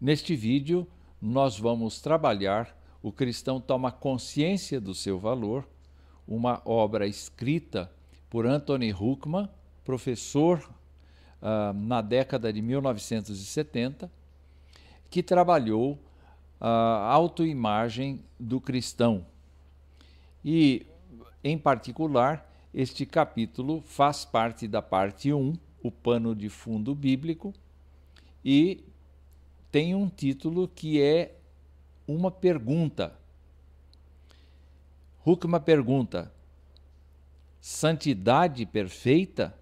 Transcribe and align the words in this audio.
Neste 0.00 0.36
vídeo, 0.36 0.86
nós 1.20 1.58
vamos 1.58 2.00
trabalhar 2.00 2.72
O 3.02 3.10
Cristão 3.10 3.60
Toma 3.60 3.90
Consciência 3.90 4.80
do 4.80 4.94
Seu 4.94 5.18
Valor, 5.18 5.68
uma 6.26 6.62
obra 6.64 7.04
escrita 7.04 7.90
por 8.30 8.46
Anthony 8.46 8.92
Huckman, 8.92 9.48
professor 9.84 10.70
uh, 11.42 11.72
na 11.72 12.00
década 12.00 12.52
de 12.52 12.62
1970, 12.62 14.08
que 15.10 15.20
trabalhou 15.20 15.98
a 16.60 17.12
autoimagem 17.12 18.22
do 18.38 18.60
cristão. 18.60 19.26
E, 20.44 20.86
em 21.42 21.58
particular, 21.58 22.48
este 22.72 23.04
capítulo 23.04 23.82
faz 23.82 24.24
parte 24.24 24.68
da 24.68 24.80
parte 24.80 25.32
1, 25.32 25.54
o 25.82 25.90
pano 25.90 26.36
de 26.36 26.48
fundo 26.48 26.94
bíblico, 26.94 27.52
e 28.44 28.84
tem 29.70 29.94
um 29.94 30.08
título 30.08 30.66
que 30.68 31.02
é 31.02 31.36
uma 32.06 32.30
pergunta. 32.30 33.14
Huckman 35.24 35.60
pergunta: 35.60 36.32
santidade 37.60 38.64
perfeita? 38.64 39.54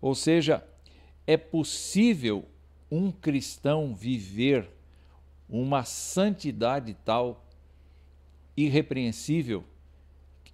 Ou 0.00 0.14
seja, 0.14 0.66
é 1.26 1.36
possível 1.36 2.48
um 2.90 3.12
cristão 3.12 3.94
viver 3.94 4.68
uma 5.48 5.84
santidade 5.84 6.94
tal, 7.04 7.44
irrepreensível, 8.56 9.64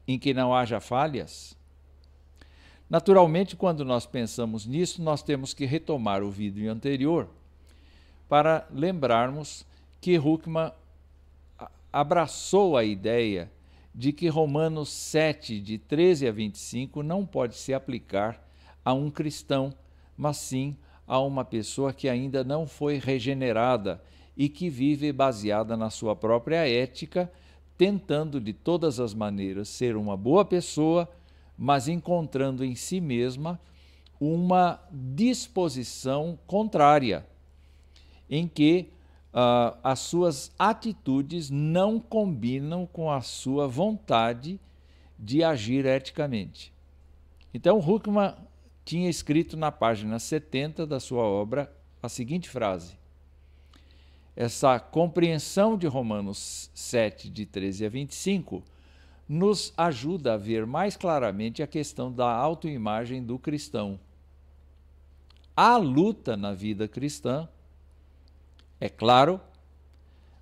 em 0.07 0.19
que 0.19 0.35
não 0.35 0.53
haja 0.53 0.81
falhas? 0.81 1.57
Naturalmente, 2.91 3.55
quando 3.55 3.85
nós 3.85 4.07
pensamos 4.07 4.67
nisso, 4.67 5.03
nós 5.03 5.23
temos 5.23 5.55
que 5.55 5.67
retomar 5.67 6.23
o 6.23 6.31
vídeo 6.31 6.71
anterior 6.71 7.29
para 8.29 8.67
lembrarmos 8.71 9.67
que 10.01 10.19
Huckman 10.19 10.71
abraçou 11.93 12.77
a 12.77 12.85
ideia 12.85 13.51
de 13.95 14.13
que 14.13 14.29
Romanos 14.29 14.91
7, 14.91 15.61
de 15.61 15.79
13 15.79 16.29
a 16.29 16.33
25, 16.33 17.03
não 17.03 17.27
pode 17.27 17.57
se 17.57 17.73
aplicar 17.75 18.47
a 18.85 18.93
um 18.93 19.11
cristão, 19.11 19.73
mas 20.17 20.37
sim 20.37 20.77
a 21.07 21.19
uma 21.19 21.45
pessoa 21.45 21.93
que 21.93 22.09
ainda 22.09 22.45
não 22.45 22.67
foi 22.67 22.99
regenerada 22.99 24.01
e 24.37 24.49
que 24.49 24.69
vive 24.69 25.11
baseada 25.11 25.77
na 25.77 25.91
sua 25.91 26.15
própria 26.15 26.69
ética, 26.69 27.33
tentando 27.77 28.41
de 28.41 28.53
todas 28.53 29.01
as 29.01 29.15
maneiras 29.15 29.69
ser 29.69 29.97
uma 29.97 30.17
boa 30.17 30.45
pessoa, 30.45 31.09
mas 31.57 31.89
encontrando 31.89 32.65
em 32.65 32.75
si 32.75 33.01
mesma 33.01 33.59
uma 34.21 34.81
disposição 34.93 36.39
contrária 36.47 37.27
em 38.29 38.47
que 38.47 38.91
uh, 39.33 39.79
as 39.83 40.01
suas 40.01 40.53
atitudes 40.59 41.51
não 41.51 41.99
combinam 41.99 42.87
com 42.87 43.11
a 43.11 43.21
sua 43.21 43.67
vontade 43.67 44.61
de 45.19 45.43
agir 45.43 45.85
eticamente. 45.87 46.73
Então, 47.53 47.79
Huckman 47.79 48.35
tinha 48.85 49.09
escrito 49.09 49.57
na 49.57 49.73
página 49.73 50.19
70 50.19 50.87
da 50.87 51.01
sua 51.01 51.23
obra 51.23 51.73
a 52.03 52.09
seguinte 52.09 52.49
frase: 52.49 52.97
Essa 54.37 54.79
compreensão 54.79 55.77
de 55.77 55.87
Romanos 55.87 56.71
7, 56.75 57.29
de 57.29 57.47
13 57.47 57.87
a 57.87 57.89
25, 57.89 58.63
nos 59.29 59.75
ajuda 59.77 60.35
a 60.35 60.37
ver 60.37 60.67
mais 60.67 60.97
claramente 60.97 61.63
a 61.63 61.67
questão 61.67 62.11
da 62.11 62.31
autoimagem 62.31 63.23
do 63.23 63.39
cristão. 63.39 64.01
Há 65.55 65.77
luta 65.77 66.37
na 66.37 66.55
vida 66.55 66.87
cristã 66.87 67.49
é 68.81 68.89
claro, 68.89 69.41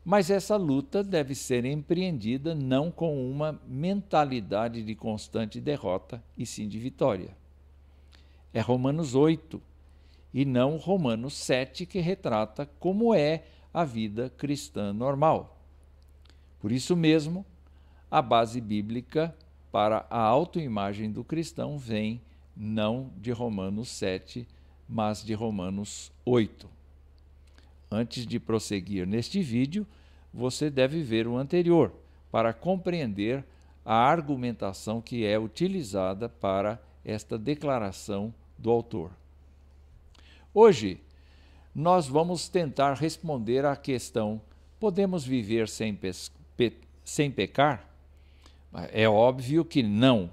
mas 0.05 0.31
essa 0.31 0.57
luta 0.57 1.03
deve 1.03 1.35
ser 1.35 1.65
empreendida 1.65 2.55
não 2.55 2.91
com 2.91 3.29
uma 3.29 3.61
mentalidade 3.67 4.83
de 4.83 4.95
constante 4.95 5.61
derrota, 5.61 6.23
e 6.39 6.47
sim 6.47 6.69
de 6.69 6.79
vitória. 6.79 7.37
É 8.55 8.61
Romanos 8.61 9.15
8 9.15 9.61
e 10.33 10.45
não 10.45 10.77
Romanos 10.77 11.35
7 11.35 11.87
que 11.87 11.99
retrata 11.99 12.71
como 12.79 13.15
é 13.15 13.45
a 13.73 13.85
vida 13.85 14.31
cristã 14.37 14.93
normal. 14.93 15.59
Por 16.61 16.71
isso 16.71 16.95
mesmo, 16.95 17.45
a 18.11 18.23
base 18.23 18.61
bíblica 18.61 19.35
para 19.73 20.07
a 20.09 20.21
autoimagem 20.21 21.11
do 21.11 21.25
cristão 21.25 21.79
vem 21.79 22.21
não 22.57 23.11
de 23.19 23.31
Romanos 23.31 23.89
7, 23.89 24.47
mas 24.89 25.25
de 25.25 25.35
Romanos 25.35 26.13
8. 26.25 26.75
Antes 27.91 28.27
de 28.27 28.41
prosseguir 28.41 29.07
neste 29.07 29.41
vídeo, 29.41 29.87
você 30.33 30.69
deve 30.69 31.03
ver 31.03 31.27
o 31.27 31.37
anterior 31.37 31.93
para 32.31 32.53
compreender 32.53 33.45
a 33.85 33.95
argumentação 33.95 35.01
que 35.01 35.25
é 35.25 35.39
utilizada 35.39 36.29
para 36.29 36.81
esta 37.05 37.39
declaração 37.39 38.35
do 38.59 38.71
autor. 38.71 39.13
Hoje, 40.53 41.01
nós 41.75 42.09
vamos 42.09 42.49
tentar 42.49 42.95
responder 42.95 43.65
à 43.65 43.77
questão: 43.77 44.41
podemos 44.81 45.25
viver 45.25 45.69
sem, 45.69 45.95
pe 45.95 46.73
sem 47.05 47.31
pecar? 47.31 47.89
É 48.93 49.09
óbvio 49.09 49.65
que 49.65 49.83
não. 49.83 50.31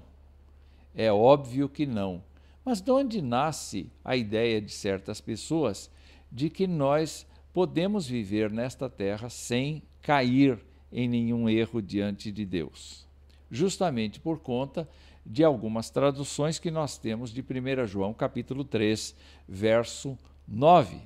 É 0.94 1.12
óbvio 1.12 1.68
que 1.68 1.86
não. 1.86 2.22
Mas 2.64 2.80
de 2.80 2.90
onde 2.90 3.22
nasce 3.22 3.90
a 4.04 4.16
ideia 4.16 4.60
de 4.60 4.72
certas 4.72 5.20
pessoas 5.20 5.90
de 6.32 6.50
que 6.50 6.66
nós 6.66 7.26
podemos 7.54 8.08
viver 8.08 8.50
nesta 8.50 8.90
terra 8.90 9.30
sem 9.30 9.80
cair 10.02 10.58
em 10.92 11.08
nenhum 11.08 11.48
erro 11.48 11.80
diante 11.80 12.32
de 12.32 12.44
Deus. 12.44 13.06
Justamente 13.48 14.18
por 14.18 14.40
conta 14.40 14.88
de 15.24 15.44
algumas 15.44 15.88
traduções 15.88 16.58
que 16.58 16.70
nós 16.70 16.98
temos 16.98 17.32
de 17.32 17.40
1 17.40 17.86
João 17.86 18.12
capítulo 18.12 18.64
3, 18.64 19.14
verso 19.48 20.18
9, 20.48 20.98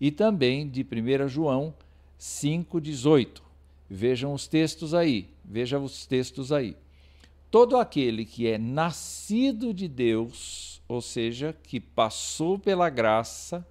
e 0.00 0.12
também 0.12 0.68
de 0.68 0.84
1 0.84 1.28
João 1.28 1.74
5:18. 2.16 3.42
Vejam 3.90 4.32
os 4.32 4.46
textos 4.46 4.94
aí, 4.94 5.28
vejam 5.44 5.82
os 5.82 6.06
textos 6.06 6.52
aí. 6.52 6.76
Todo 7.50 7.76
aquele 7.78 8.24
que 8.24 8.46
é 8.46 8.58
nascido 8.58 9.74
de 9.74 9.88
Deus, 9.88 10.80
ou 10.86 11.00
seja, 11.00 11.56
que 11.64 11.80
passou 11.80 12.58
pela 12.58 12.88
graça, 12.88 13.66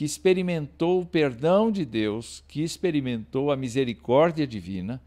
que 0.00 0.04
experimentou 0.06 1.02
o 1.02 1.04
perdão 1.04 1.70
de 1.70 1.84
Deus, 1.84 2.42
que 2.48 2.62
experimentou 2.62 3.52
a 3.52 3.56
misericórdia 3.56 4.46
divina, 4.46 4.98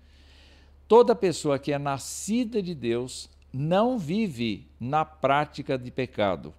toda 0.88 1.16
pessoa 1.16 1.58
que 1.58 1.74
é 1.74 1.80
nascida 1.80 2.62
de 2.62 2.76
Deus 2.76 3.28
não 3.52 3.98
vive 3.98 4.68
na 4.80 5.04
prática 5.04 5.80
de 5.80 5.90
pecado. 5.90 6.54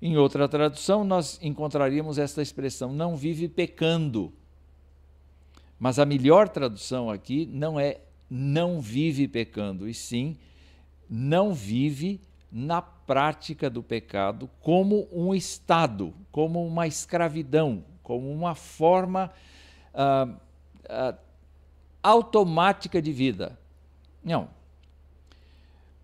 Em 0.00 0.16
outra 0.16 0.48
tradução, 0.48 1.02
nós 1.02 1.36
encontraríamos 1.42 2.16
esta 2.16 2.42
expressão: 2.42 2.92
não 2.92 3.16
vive 3.16 3.48
pecando. 3.48 4.32
Mas 5.80 5.98
a 5.98 6.06
melhor 6.06 6.48
tradução 6.48 7.10
aqui 7.10 7.44
não 7.44 7.80
é 7.80 8.02
não 8.30 8.80
vive 8.80 9.26
pecando, 9.26 9.88
e 9.88 9.94
sim 9.94 10.36
não 11.08 11.52
vive 11.52 12.20
na 12.52 12.80
prática 13.10 13.68
do 13.68 13.82
pecado 13.82 14.48
como 14.60 15.08
um 15.10 15.34
estado, 15.34 16.14
como 16.30 16.64
uma 16.64 16.86
escravidão, 16.86 17.84
como 18.04 18.30
uma 18.30 18.54
forma 18.54 19.32
uh, 19.92 20.30
uh, 20.30 21.18
automática 22.00 23.02
de 23.02 23.10
vida. 23.10 23.58
Não. 24.22 24.48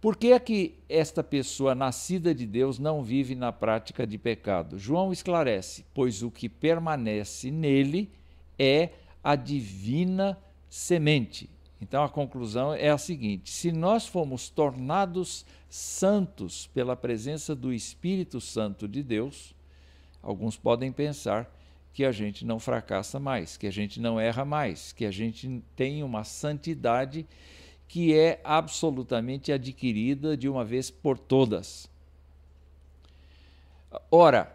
Por 0.01 0.17
que 0.17 0.33
é 0.33 0.41
que 0.41 0.81
esta 0.89 1.23
pessoa 1.23 1.77
nascida 1.77 2.35
de 2.35 2.45
Deus 2.45 2.77
não 2.77 3.05
vive 3.05 3.37
na 3.37 3.53
prática 3.53 4.05
de 4.05 4.19
pecado? 4.19 4.77
João 4.77 5.13
esclarece: 5.13 5.87
pois 5.95 6.25
o 6.25 6.31
que 6.31 6.49
permanece 6.49 7.53
nele 7.53 8.11
é 8.59 8.91
a 9.23 9.37
divina 9.37 10.37
semente. 10.69 11.49
Então 11.81 12.03
a 12.03 12.09
conclusão 12.09 12.73
é 12.75 12.91
a 12.91 12.99
seguinte: 12.99 13.51
se 13.51 13.71
nós 13.71 14.07
fomos 14.07 14.49
tornados 14.49 15.45
santos 15.69 16.67
pela 16.69 16.97
presença 16.97 17.55
do 17.55 17.73
Espírito 17.73 18.41
Santo 18.41 18.89
de 18.89 19.03
Deus, 19.03 19.55
alguns 20.23 20.57
podem 20.57 20.91
pensar 20.91 21.53
que 21.93 22.05
a 22.05 22.13
gente 22.13 22.45
não 22.45 22.59
fracassa 22.59 23.19
mais, 23.19 23.57
que 23.57 23.67
a 23.67 23.71
gente 23.71 24.01
não 24.01 24.21
erra 24.21 24.45
mais, 24.45 24.93
que 24.93 25.05
a 25.07 25.11
gente 25.11 25.63
tem 25.75 26.03
uma 26.03 26.25
santidade 26.25 27.27
que 27.89 28.15
é 28.15 28.41
absolutamente 28.45 29.53
adquirida 29.53 30.37
de 30.37 30.49
uma 30.49 30.65
vez 30.65 30.91
por 30.91 31.19
todas. 31.19 31.89
Ora, 34.11 34.55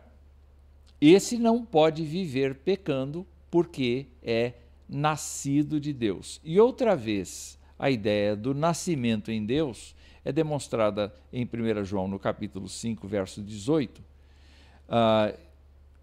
esse 1.00 1.38
não 1.38 1.66
pode 1.66 2.04
viver 2.06 2.56
pecando 2.56 3.26
porque 3.50 4.06
é 4.22 4.54
nascido 4.92 5.80
de 5.80 5.94
Deus. 5.94 6.42
E 6.44 6.60
outra 6.60 6.96
vez, 6.96 7.58
a 7.80 7.90
ideia 7.90 8.36
do 8.36 8.54
nascimento 8.54 9.32
em 9.32 9.46
Deus 9.46 9.96
é 10.24 10.32
demonstrada 10.32 11.14
em 11.32 11.46
1 11.46 11.86
João, 11.86 12.08
no 12.08 12.20
capítulo 12.20 12.68
5, 12.68 13.08
verso 13.08 13.42
18, 13.42 14.00
uh, 14.00 15.38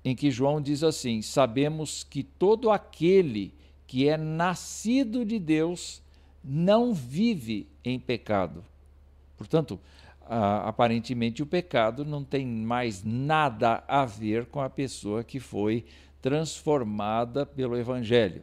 em 0.05 0.17
que 0.17 0.31
João 0.31 0.61
diz 0.61 0.83
assim: 0.83 1.21
Sabemos 1.21 2.03
que 2.03 2.23
todo 2.23 2.71
aquele 2.71 3.55
que 3.87 4.09
é 4.09 4.17
nascido 4.17 5.25
de 5.25 5.39
Deus 5.39 6.03
não 6.43 6.95
vive 6.95 7.69
em 7.85 7.99
pecado. 8.01 8.65
Portanto, 9.37 9.79
aparentemente 10.29 11.43
o 11.43 11.47
pecado 11.47 12.05
não 12.05 12.23
tem 12.23 12.47
mais 12.47 13.03
nada 13.03 13.83
a 13.89 14.05
ver 14.05 14.47
com 14.47 14.61
a 14.61 14.69
pessoa 14.69 15.25
que 15.25 15.41
foi 15.41 15.87
transformada 16.21 17.47
pelo 17.47 17.77
Evangelho. 17.77 18.43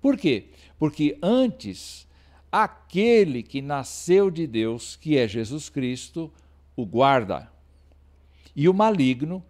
Por 0.00 0.16
quê? 0.16 0.46
Porque 0.78 1.18
antes, 1.22 2.06
aquele 2.50 3.42
que 3.42 3.60
nasceu 3.60 4.30
de 4.30 4.46
Deus, 4.46 4.96
que 4.96 5.16
é 5.16 5.28
Jesus 5.28 5.68
Cristo, 5.68 6.32
o 6.74 6.86
guarda. 6.86 7.50
E 8.54 8.68
o 8.68 8.74
maligno 8.74 9.44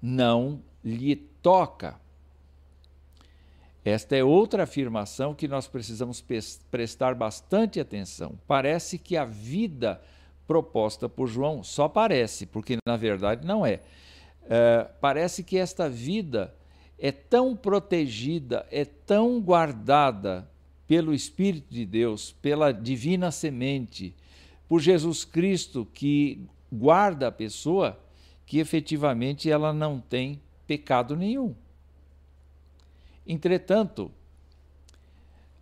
não 0.00 0.60
lhe 0.84 1.16
toca. 1.16 2.00
Esta 3.84 4.16
é 4.16 4.22
outra 4.22 4.62
afirmação 4.62 5.34
que 5.34 5.48
nós 5.48 5.66
precisamos 5.66 6.24
prestar 6.70 7.14
bastante 7.14 7.80
atenção. 7.80 8.38
Parece 8.46 8.96
que 8.96 9.16
a 9.16 9.24
vida 9.24 10.00
proposta 10.46 11.08
por 11.08 11.26
João 11.26 11.64
só 11.64 11.88
parece, 11.88 12.46
porque 12.46 12.76
na 12.86 12.96
verdade 12.96 13.46
não 13.46 13.66
é. 13.66 13.80
é 14.44 14.88
parece 15.00 15.42
que 15.42 15.58
esta 15.58 15.88
vida 15.88 16.54
é 17.04 17.10
tão 17.10 17.56
protegida, 17.56 18.64
é 18.70 18.84
tão 18.84 19.40
guardada 19.40 20.48
pelo 20.86 21.12
Espírito 21.12 21.66
de 21.68 21.84
Deus, 21.84 22.30
pela 22.40 22.70
divina 22.70 23.32
semente, 23.32 24.14
por 24.68 24.80
Jesus 24.80 25.24
Cristo 25.24 25.84
que 25.92 26.46
guarda 26.72 27.26
a 27.26 27.32
pessoa, 27.32 27.98
que 28.46 28.60
efetivamente 28.60 29.50
ela 29.50 29.72
não 29.72 29.98
tem 29.98 30.40
pecado 30.64 31.16
nenhum. 31.16 31.56
Entretanto, 33.26 34.08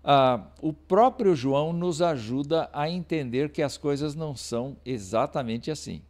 ah, 0.04 0.46
o 0.60 0.74
próprio 0.74 1.34
João 1.34 1.72
nos 1.72 2.02
ajuda 2.02 2.68
a 2.70 2.90
entender 2.90 3.50
que 3.50 3.62
as 3.62 3.78
coisas 3.78 4.14
não 4.14 4.36
são 4.36 4.76
exatamente 4.84 5.70
assim. 5.70 6.02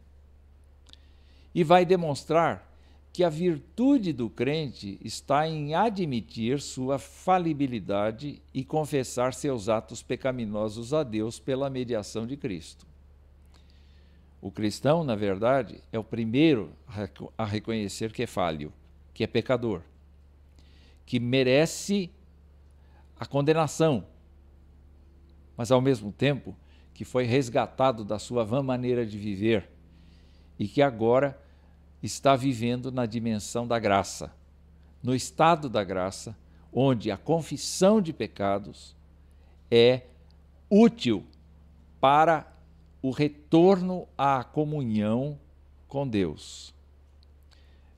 E 1.55 1.63
vai 1.63 1.85
demonstrar 1.85 2.70
que 3.13 3.23
a 3.23 3.29
virtude 3.29 4.13
do 4.13 4.29
crente 4.29 4.97
está 5.03 5.47
em 5.47 5.75
admitir 5.75 6.61
sua 6.61 6.97
falibilidade 6.97 8.41
e 8.53 8.63
confessar 8.63 9.33
seus 9.33 9.67
atos 9.67 10.01
pecaminosos 10.01 10.93
a 10.93 11.03
Deus 11.03 11.37
pela 11.37 11.69
mediação 11.69 12.25
de 12.25 12.37
Cristo. 12.37 12.87
O 14.41 14.49
cristão, 14.49 15.03
na 15.03 15.15
verdade, 15.15 15.83
é 15.91 15.99
o 15.99 16.03
primeiro 16.03 16.71
a 17.37 17.45
reconhecer 17.45 18.13
que 18.13 18.23
é 18.23 18.27
falho, 18.27 18.73
que 19.13 19.23
é 19.23 19.27
pecador, 19.27 19.81
que 21.05 21.19
merece 21.19 22.09
a 23.19 23.25
condenação, 23.25 24.05
mas 25.57 25.69
ao 25.69 25.81
mesmo 25.81 26.11
tempo 26.11 26.55
que 26.93 27.03
foi 27.03 27.25
resgatado 27.25 28.05
da 28.05 28.17
sua 28.17 28.43
vã 28.43 28.63
maneira 28.63 29.05
de 29.05 29.17
viver 29.17 29.69
e 30.57 30.67
que 30.67 30.81
agora 30.81 31.39
está 32.01 32.35
vivendo 32.35 32.91
na 32.91 33.05
dimensão 33.05 33.67
da 33.67 33.77
graça, 33.79 34.33
no 35.03 35.15
estado 35.15 35.69
da 35.69 35.83
graça, 35.83 36.35
onde 36.73 37.11
a 37.11 37.17
confissão 37.17 38.01
de 38.01 38.13
pecados 38.13 38.95
é 39.69 40.03
útil 40.69 41.25
para 41.99 42.51
o 43.01 43.11
retorno 43.11 44.07
à 44.17 44.43
comunhão 44.43 45.37
com 45.87 46.07
Deus. 46.07 46.73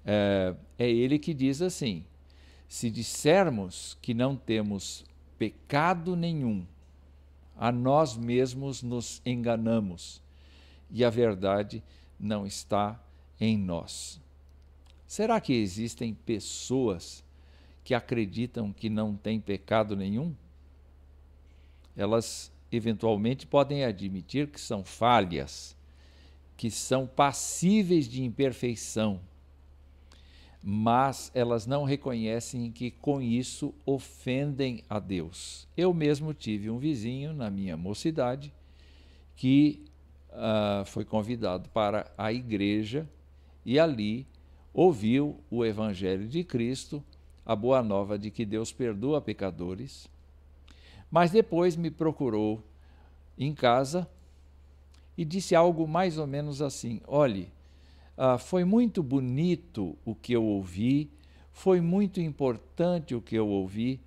É, 0.06 0.56
é 0.78 0.90
ele 0.90 1.20
que 1.20 1.34
diz 1.34 1.62
assim: 1.62 2.06
se 2.68 2.90
dissermos 2.90 3.98
que 4.02 4.14
não 4.14 4.36
temos 4.36 5.06
pecado 5.38 6.16
nenhum, 6.16 6.66
a 7.56 7.72
nós 7.72 8.18
mesmos 8.18 8.82
nos 8.82 9.22
enganamos 9.26 10.22
e 10.90 11.06
a 11.06 11.10
verdade 11.10 11.84
não 12.20 12.46
está 12.46 13.00
em 13.39 13.57
nós. 13.57 14.21
Será 15.06 15.39
que 15.39 15.53
existem 15.53 16.13
pessoas 16.13 17.24
que 17.83 17.94
acreditam 17.94 18.74
que 18.74 18.89
não 18.89 19.15
têm 19.15 19.39
pecado 19.39 19.95
nenhum? 19.95 20.33
Elas 21.95 22.51
eventualmente 22.71 23.45
podem 23.45 23.83
admitir 23.83 24.47
que 24.47 24.59
são 24.59 24.83
falhas, 24.83 25.75
que 26.57 26.71
são 26.71 27.06
passíveis 27.06 28.07
de 28.07 28.24
imperfeição, 28.24 29.19
mas 30.63 31.30
elas 31.35 31.68
não 31.68 31.83
reconhecem 31.83 32.71
que 32.71 32.89
com 32.89 33.21
isso 33.21 33.74
ofendem 33.85 34.83
a 34.89 34.97
Deus. 34.97 35.68
Eu 35.75 35.94
mesmo 35.94 36.33
tive 36.33 36.69
um 36.69 36.80
vizinho 36.80 37.33
na 37.33 37.51
minha 37.51 37.75
mocidade 37.75 38.53
que 39.35 39.83
uh, 40.30 40.85
foi 40.85 41.03
convidado 41.03 41.69
para 41.69 42.09
a 42.18 42.31
igreja 42.31 43.07
e 43.65 43.80
ali 43.80 44.27
ouviu 44.74 45.39
o 45.50 45.63
Evangelho 45.63 46.27
de 46.27 46.44
Cristo, 46.44 47.04
a 47.45 47.56
boa 47.56 47.83
nova 47.83 48.18
de 48.18 48.31
que 48.31 48.45
Deus 48.45 48.71
perdoa 48.71 49.21
pecadores, 49.21 50.07
mas 51.12 51.31
depois 51.31 51.75
me 51.75 51.92
procurou 51.92 52.63
em 53.38 53.54
casa 53.54 54.10
e 55.18 55.24
disse 55.24 55.56
algo 55.56 55.88
mais 55.88 56.18
ou 56.18 56.25
menos 56.25 56.62
assim: 56.62 57.01
olhe, 57.07 57.51
ah, 58.18 58.38
foi 58.38 58.63
muito 58.63 59.04
bonito 59.04 59.95
o 60.06 60.16
que 60.16 60.33
eu 60.33 60.44
ouvi, 60.44 61.09
foi 61.51 61.80
muito 61.81 62.19
importante 62.19 63.13
o 63.13 63.21
que 63.21 63.36
eu 63.36 63.48
ouvi, 63.48 64.00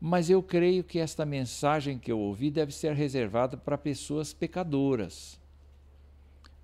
mas 0.00 0.28
eu 0.30 0.42
creio 0.42 0.84
que 0.84 0.98
esta 0.98 1.24
mensagem 1.24 1.98
que 1.98 2.12
eu 2.12 2.18
ouvi 2.18 2.50
deve 2.50 2.72
ser 2.72 2.94
reservada 2.94 3.56
para 3.56 3.78
pessoas 3.78 4.32
pecadoras, 4.32 5.40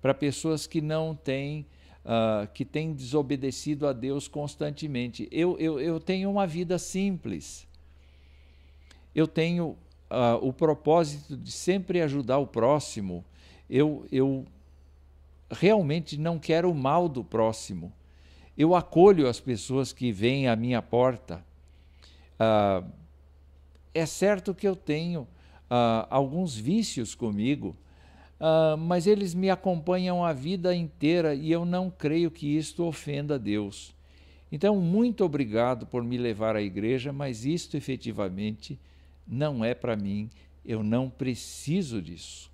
para 0.01 0.13
pessoas 0.13 0.67
que 0.67 0.79
não 0.79 1.15
têm 1.15 1.65
uh, 2.05 2.47
que 2.53 2.65
tem 2.65 2.93
desobedecido 2.93 3.87
a 3.87 3.93
Deus 3.93 4.27
constantemente. 4.27 5.27
Eu, 5.31 5.57
eu, 5.59 5.79
eu 5.79 5.99
tenho 5.99 6.29
uma 6.29 6.47
vida 6.47 6.77
simples. 6.77 7.67
Eu 9.13 9.27
tenho 9.27 9.77
uh, 10.09 10.37
o 10.41 10.53
propósito 10.53 11.35
de 11.35 11.51
sempre 11.51 12.01
ajudar 12.01 12.37
o 12.37 12.47
próximo. 12.47 13.23
Eu, 13.69 14.05
eu 14.11 14.45
realmente 15.49 16.17
não 16.17 16.39
quero 16.39 16.69
o 16.69 16.75
mal 16.75 17.07
do 17.07 17.23
próximo. 17.23 17.91
Eu 18.57 18.75
acolho 18.75 19.27
as 19.27 19.39
pessoas 19.39 19.93
que 19.93 20.11
vêm 20.11 20.47
à 20.47 20.55
minha 20.55 20.81
porta. 20.81 21.43
Uh, 22.35 22.89
é 23.93 24.05
certo 24.05 24.53
que 24.53 24.67
eu 24.67 24.75
tenho 24.75 25.21
uh, 25.21 26.07
alguns 26.09 26.55
vícios 26.55 27.15
comigo, 27.15 27.75
Uh, 28.41 28.75
mas 28.75 29.05
eles 29.05 29.35
me 29.35 29.51
acompanham 29.51 30.25
a 30.25 30.33
vida 30.33 30.73
inteira 30.73 31.35
e 31.35 31.51
eu 31.51 31.63
não 31.63 31.91
creio 31.91 32.31
que 32.31 32.57
isto 32.57 32.83
ofenda 32.83 33.35
a 33.35 33.37
Deus. 33.37 33.93
Então, 34.51 34.81
muito 34.81 35.23
obrigado 35.23 35.85
por 35.85 36.03
me 36.03 36.17
levar 36.17 36.55
à 36.55 36.61
igreja, 36.61 37.13
mas 37.13 37.45
isto 37.45 37.77
efetivamente 37.77 38.79
não 39.27 39.63
é 39.63 39.75
para 39.75 39.95
mim, 39.95 40.27
eu 40.65 40.81
não 40.81 41.07
preciso 41.07 42.01
disso. 42.01 42.51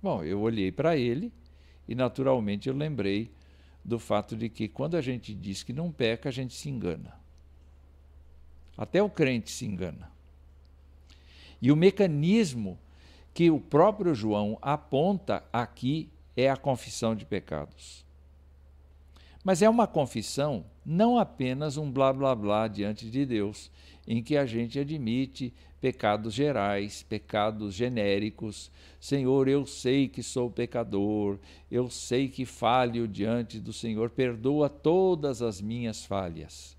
Bom, 0.00 0.22
eu 0.22 0.40
olhei 0.40 0.70
para 0.70 0.96
ele 0.96 1.32
e 1.88 1.94
naturalmente 1.96 2.68
eu 2.68 2.76
lembrei 2.76 3.32
do 3.84 3.98
fato 3.98 4.36
de 4.36 4.48
que 4.48 4.68
quando 4.68 4.96
a 4.96 5.00
gente 5.00 5.34
diz 5.34 5.64
que 5.64 5.72
não 5.72 5.90
peca, 5.90 6.28
a 6.28 6.32
gente 6.32 6.54
se 6.54 6.70
engana. 6.70 7.12
Até 8.76 9.02
o 9.02 9.10
crente 9.10 9.50
se 9.50 9.66
engana. 9.66 10.08
E 11.60 11.72
o 11.72 11.76
mecanismo 11.76 12.78
que 13.38 13.52
o 13.52 13.60
próprio 13.60 14.16
João 14.16 14.58
aponta 14.60 15.44
aqui 15.52 16.10
é 16.36 16.50
a 16.50 16.56
confissão 16.56 17.14
de 17.14 17.24
pecados. 17.24 18.04
Mas 19.44 19.62
é 19.62 19.70
uma 19.70 19.86
confissão 19.86 20.64
não 20.84 21.16
apenas 21.16 21.76
um 21.76 21.88
blá 21.88 22.12
blá 22.12 22.34
blá 22.34 22.66
diante 22.66 23.08
de 23.08 23.24
Deus, 23.24 23.70
em 24.08 24.24
que 24.24 24.36
a 24.36 24.44
gente 24.44 24.80
admite 24.80 25.54
pecados 25.80 26.34
gerais, 26.34 27.04
pecados 27.04 27.74
genéricos. 27.74 28.72
Senhor, 28.98 29.46
eu 29.46 29.64
sei 29.64 30.08
que 30.08 30.20
sou 30.20 30.50
pecador, 30.50 31.38
eu 31.70 31.88
sei 31.88 32.28
que 32.28 32.44
falho 32.44 33.06
diante 33.06 33.60
do 33.60 33.72
Senhor, 33.72 34.10
perdoa 34.10 34.68
todas 34.68 35.42
as 35.42 35.60
minhas 35.60 36.04
falhas. 36.04 36.76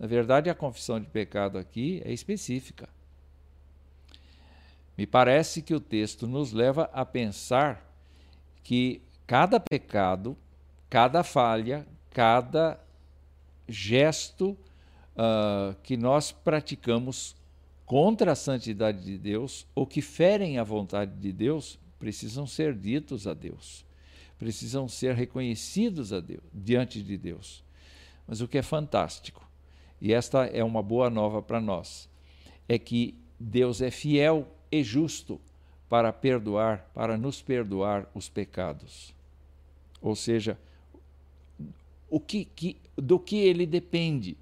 Na 0.00 0.08
verdade, 0.08 0.50
a 0.50 0.54
confissão 0.56 0.98
de 0.98 1.06
pecado 1.06 1.56
aqui 1.56 2.02
é 2.04 2.12
específica. 2.12 2.95
Me 4.96 5.06
parece 5.06 5.60
que 5.60 5.74
o 5.74 5.80
texto 5.80 6.26
nos 6.26 6.52
leva 6.52 6.90
a 6.92 7.04
pensar 7.04 7.94
que 8.62 9.02
cada 9.26 9.60
pecado, 9.60 10.36
cada 10.88 11.22
falha, 11.22 11.86
cada 12.10 12.80
gesto 13.68 14.56
uh, 15.16 15.76
que 15.82 15.96
nós 15.96 16.32
praticamos 16.32 17.36
contra 17.84 18.32
a 18.32 18.36
santidade 18.36 19.04
de 19.04 19.18
Deus 19.18 19.66
ou 19.74 19.86
que 19.86 20.00
ferem 20.00 20.58
a 20.58 20.64
vontade 20.64 21.12
de 21.20 21.32
Deus 21.32 21.78
precisam 21.98 22.46
ser 22.46 22.74
ditos 22.74 23.26
a 23.26 23.34
Deus, 23.34 23.84
precisam 24.38 24.88
ser 24.88 25.14
reconhecidos 25.14 26.12
a 26.12 26.20
Deus, 26.20 26.42
diante 26.52 27.02
de 27.02 27.16
Deus. 27.16 27.64
Mas 28.26 28.40
o 28.40 28.48
que 28.48 28.58
é 28.58 28.62
fantástico, 28.62 29.46
e 30.00 30.12
esta 30.12 30.46
é 30.46 30.64
uma 30.64 30.82
boa 30.82 31.08
nova 31.10 31.42
para 31.42 31.60
nós, 31.60 32.08
é 32.68 32.78
que 32.78 33.14
Deus 33.38 33.80
é 33.80 33.90
fiel 33.90 34.46
e 34.70 34.82
justo 34.82 35.40
para 35.88 36.12
perdoar, 36.12 36.88
para 36.94 37.16
nos 37.16 37.40
perdoar 37.40 38.06
os 38.14 38.28
pecados. 38.28 39.14
Ou 40.00 40.16
seja, 40.16 40.58
o 42.10 42.20
que, 42.20 42.44
que, 42.44 42.76
do 42.96 43.18
que 43.18 43.36
ele 43.36 43.66
depende 43.66 44.36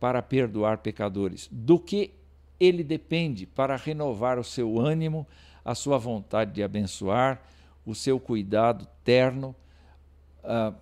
para 0.00 0.22
perdoar 0.22 0.78
pecadores? 0.78 1.48
Do 1.50 1.78
que 1.78 2.12
ele 2.58 2.82
depende 2.82 3.46
para 3.46 3.76
renovar 3.76 4.38
o 4.38 4.44
seu 4.44 4.78
ânimo, 4.78 5.26
a 5.64 5.74
sua 5.74 5.98
vontade 5.98 6.52
de 6.52 6.62
abençoar, 6.62 7.42
o 7.84 7.94
seu 7.94 8.18
cuidado 8.18 8.86
terno? 9.04 9.54
Uh, 10.42 10.74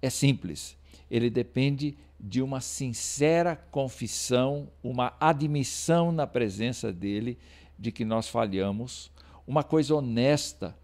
é 0.00 0.10
simples. 0.10 0.76
Ele 1.10 1.30
depende 1.30 1.96
de 2.18 2.40
uma 2.40 2.60
sincera 2.60 3.56
confissão, 3.70 4.68
uma 4.82 5.14
admissão 5.20 6.10
na 6.10 6.26
presença 6.26 6.92
dele 6.92 7.38
de 7.78 7.92
que 7.92 8.04
nós 8.04 8.28
falhamos, 8.28 9.10
uma 9.46 9.62
coisa 9.62 9.94
honesta 9.94 10.76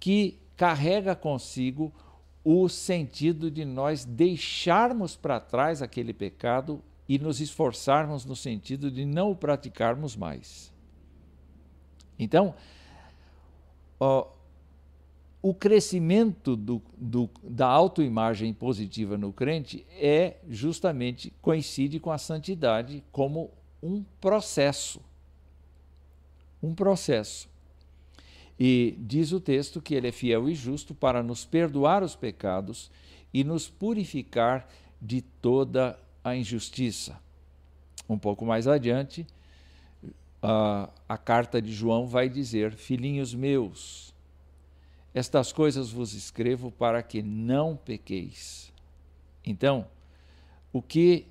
que 0.00 0.38
carrega 0.56 1.14
consigo 1.14 1.92
o 2.44 2.68
sentido 2.68 3.50
de 3.50 3.64
nós 3.64 4.04
deixarmos 4.04 5.14
para 5.14 5.38
trás 5.38 5.80
aquele 5.80 6.12
pecado 6.12 6.82
e 7.08 7.18
nos 7.18 7.40
esforçarmos 7.40 8.24
no 8.24 8.34
sentido 8.34 8.90
de 8.90 9.04
não 9.04 9.30
o 9.30 9.36
praticarmos 9.36 10.16
mais. 10.16 10.72
Então, 12.18 12.54
ó, 14.00 14.28
o 15.42 15.52
crescimento 15.52 16.56
do, 16.56 16.80
do, 16.96 17.28
da 17.42 17.66
autoimagem 17.66 18.54
positiva 18.54 19.18
no 19.18 19.32
crente 19.32 19.84
é 19.90 20.36
justamente 20.48 21.32
coincide 21.42 21.98
com 21.98 22.12
a 22.12 22.18
santidade 22.18 23.02
como 23.10 23.50
um 23.82 24.04
processo. 24.20 25.00
Um 26.62 26.74
processo. 26.74 27.48
E 28.58 28.96
diz 28.98 29.32
o 29.32 29.40
texto 29.40 29.80
que 29.80 29.94
ele 29.94 30.08
é 30.08 30.12
fiel 30.12 30.48
e 30.48 30.54
justo 30.54 30.94
para 30.94 31.22
nos 31.22 31.44
perdoar 31.44 32.02
os 32.02 32.14
pecados 32.14 32.90
e 33.32 33.42
nos 33.42 33.68
purificar 33.68 34.68
de 35.00 35.20
toda 35.20 35.98
a 36.22 36.36
injustiça. 36.36 37.18
Um 38.08 38.18
pouco 38.18 38.44
mais 38.44 38.68
adiante, 38.68 39.26
a, 40.40 40.88
a 41.08 41.16
carta 41.16 41.62
de 41.62 41.72
João 41.72 42.06
vai 42.06 42.28
dizer: 42.28 42.72
Filhinhos 42.74 43.34
meus, 43.34 44.14
estas 45.14 45.52
coisas 45.52 45.90
vos 45.90 46.14
escrevo 46.14 46.70
para 46.70 47.02
que 47.02 47.22
não 47.22 47.76
pequeis. 47.76 48.72
Então, 49.44 49.86
o 50.72 50.80
que 50.80 51.26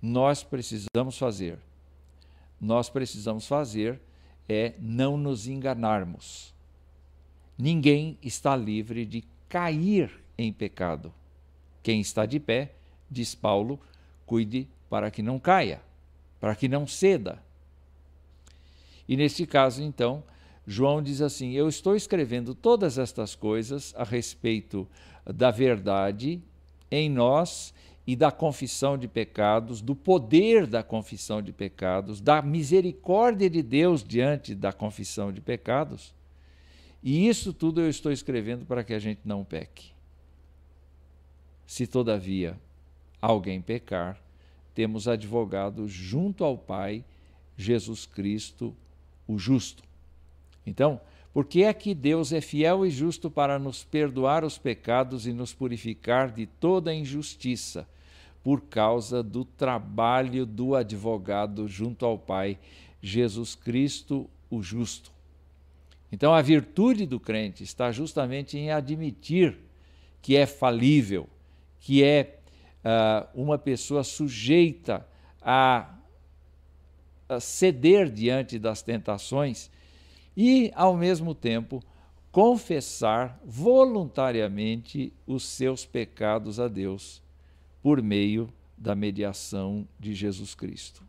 nós 0.00 0.42
precisamos 0.42 1.18
fazer? 1.18 1.58
Nós 2.60 2.90
precisamos 2.90 3.46
fazer 3.46 4.00
é 4.52 4.74
não 4.80 5.16
nos 5.16 5.46
enganarmos. 5.46 6.52
Ninguém 7.56 8.18
está 8.20 8.56
livre 8.56 9.06
de 9.06 9.22
cair 9.48 10.10
em 10.36 10.52
pecado. 10.52 11.14
Quem 11.84 12.00
está 12.00 12.26
de 12.26 12.40
pé, 12.40 12.72
diz 13.08 13.32
Paulo, 13.32 13.78
cuide 14.26 14.68
para 14.88 15.08
que 15.08 15.22
não 15.22 15.38
caia, 15.38 15.80
para 16.40 16.56
que 16.56 16.66
não 16.66 16.84
ceda. 16.84 17.40
E 19.08 19.16
neste 19.16 19.46
caso, 19.46 19.84
então, 19.84 20.24
João 20.66 21.00
diz 21.00 21.20
assim: 21.20 21.52
Eu 21.52 21.68
estou 21.68 21.94
escrevendo 21.94 22.52
todas 22.52 22.98
estas 22.98 23.36
coisas 23.36 23.94
a 23.96 24.02
respeito 24.02 24.88
da 25.24 25.52
verdade 25.52 26.42
em 26.90 27.08
nós 27.08 27.72
e 28.10 28.16
da 28.16 28.32
confissão 28.32 28.98
de 28.98 29.06
pecados, 29.06 29.80
do 29.80 29.94
poder 29.94 30.66
da 30.66 30.82
confissão 30.82 31.40
de 31.40 31.52
pecados, 31.52 32.20
da 32.20 32.42
misericórdia 32.42 33.48
de 33.48 33.62
Deus 33.62 34.02
diante 34.02 34.52
da 34.52 34.72
confissão 34.72 35.30
de 35.30 35.40
pecados. 35.40 36.12
E 37.04 37.28
isso 37.28 37.52
tudo 37.52 37.80
eu 37.80 37.88
estou 37.88 38.10
escrevendo 38.10 38.66
para 38.66 38.82
que 38.82 38.92
a 38.94 38.98
gente 38.98 39.20
não 39.24 39.44
peque. 39.44 39.92
Se 41.64 41.86
todavia 41.86 42.58
alguém 43.22 43.62
pecar, 43.62 44.20
temos 44.74 45.06
advogado 45.06 45.86
junto 45.86 46.42
ao 46.42 46.58
Pai, 46.58 47.04
Jesus 47.56 48.06
Cristo, 48.06 48.74
o 49.24 49.38
justo. 49.38 49.84
Então, 50.66 51.00
por 51.32 51.44
que 51.44 51.62
é 51.62 51.72
que 51.72 51.94
Deus 51.94 52.32
é 52.32 52.40
fiel 52.40 52.84
e 52.84 52.90
justo 52.90 53.30
para 53.30 53.56
nos 53.56 53.84
perdoar 53.84 54.44
os 54.44 54.58
pecados 54.58 55.28
e 55.28 55.32
nos 55.32 55.54
purificar 55.54 56.32
de 56.32 56.46
toda 56.46 56.92
injustiça? 56.92 57.86
Por 58.42 58.62
causa 58.62 59.22
do 59.22 59.44
trabalho 59.44 60.46
do 60.46 60.74
advogado 60.74 61.68
junto 61.68 62.06
ao 62.06 62.18
Pai, 62.18 62.58
Jesus 63.02 63.54
Cristo, 63.54 64.28
o 64.50 64.62
justo. 64.62 65.12
Então, 66.12 66.34
a 66.34 66.42
virtude 66.42 67.06
do 67.06 67.20
crente 67.20 67.62
está 67.62 67.92
justamente 67.92 68.58
em 68.58 68.70
admitir 68.70 69.56
que 70.20 70.36
é 70.36 70.44
falível, 70.44 71.28
que 71.78 72.02
é 72.02 72.40
uh, 72.84 73.42
uma 73.42 73.56
pessoa 73.58 74.02
sujeita 74.02 75.06
a, 75.40 75.94
a 77.28 77.40
ceder 77.40 78.10
diante 78.10 78.58
das 78.58 78.82
tentações 78.82 79.70
e, 80.36 80.70
ao 80.74 80.96
mesmo 80.96 81.34
tempo, 81.34 81.82
confessar 82.32 83.40
voluntariamente 83.44 85.12
os 85.26 85.44
seus 85.44 85.84
pecados 85.84 86.60
a 86.60 86.68
Deus 86.68 87.22
por 87.82 88.02
meio 88.02 88.52
da 88.76 88.94
mediação 88.94 89.86
de 89.98 90.14
Jesus 90.14 90.54
Cristo. 90.54 91.02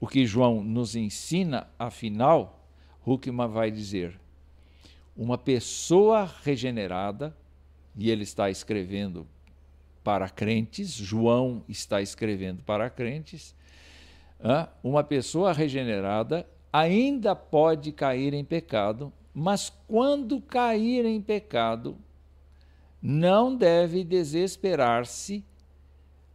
O 0.00 0.06
que 0.06 0.26
João 0.26 0.62
nos 0.62 0.94
ensina, 0.96 1.68
afinal, 1.78 2.66
Huckman 3.06 3.48
vai 3.48 3.70
dizer: 3.70 4.18
uma 5.16 5.38
pessoa 5.38 6.30
regenerada, 6.42 7.36
e 7.96 8.10
ele 8.10 8.22
está 8.24 8.50
escrevendo 8.50 9.26
para 10.02 10.28
crentes, 10.28 10.92
João 10.92 11.64
está 11.68 12.02
escrevendo 12.02 12.62
para 12.62 12.90
crentes, 12.90 13.54
uma 14.82 15.02
pessoa 15.02 15.52
regenerada 15.52 16.46
ainda 16.70 17.34
pode 17.34 17.92
cair 17.92 18.34
em 18.34 18.44
pecado, 18.44 19.12
mas 19.32 19.72
quando 19.88 20.40
cair 20.40 21.06
em 21.06 21.20
pecado, 21.20 21.96
não 23.06 23.54
deve 23.54 24.02
desesperar-se 24.02 25.44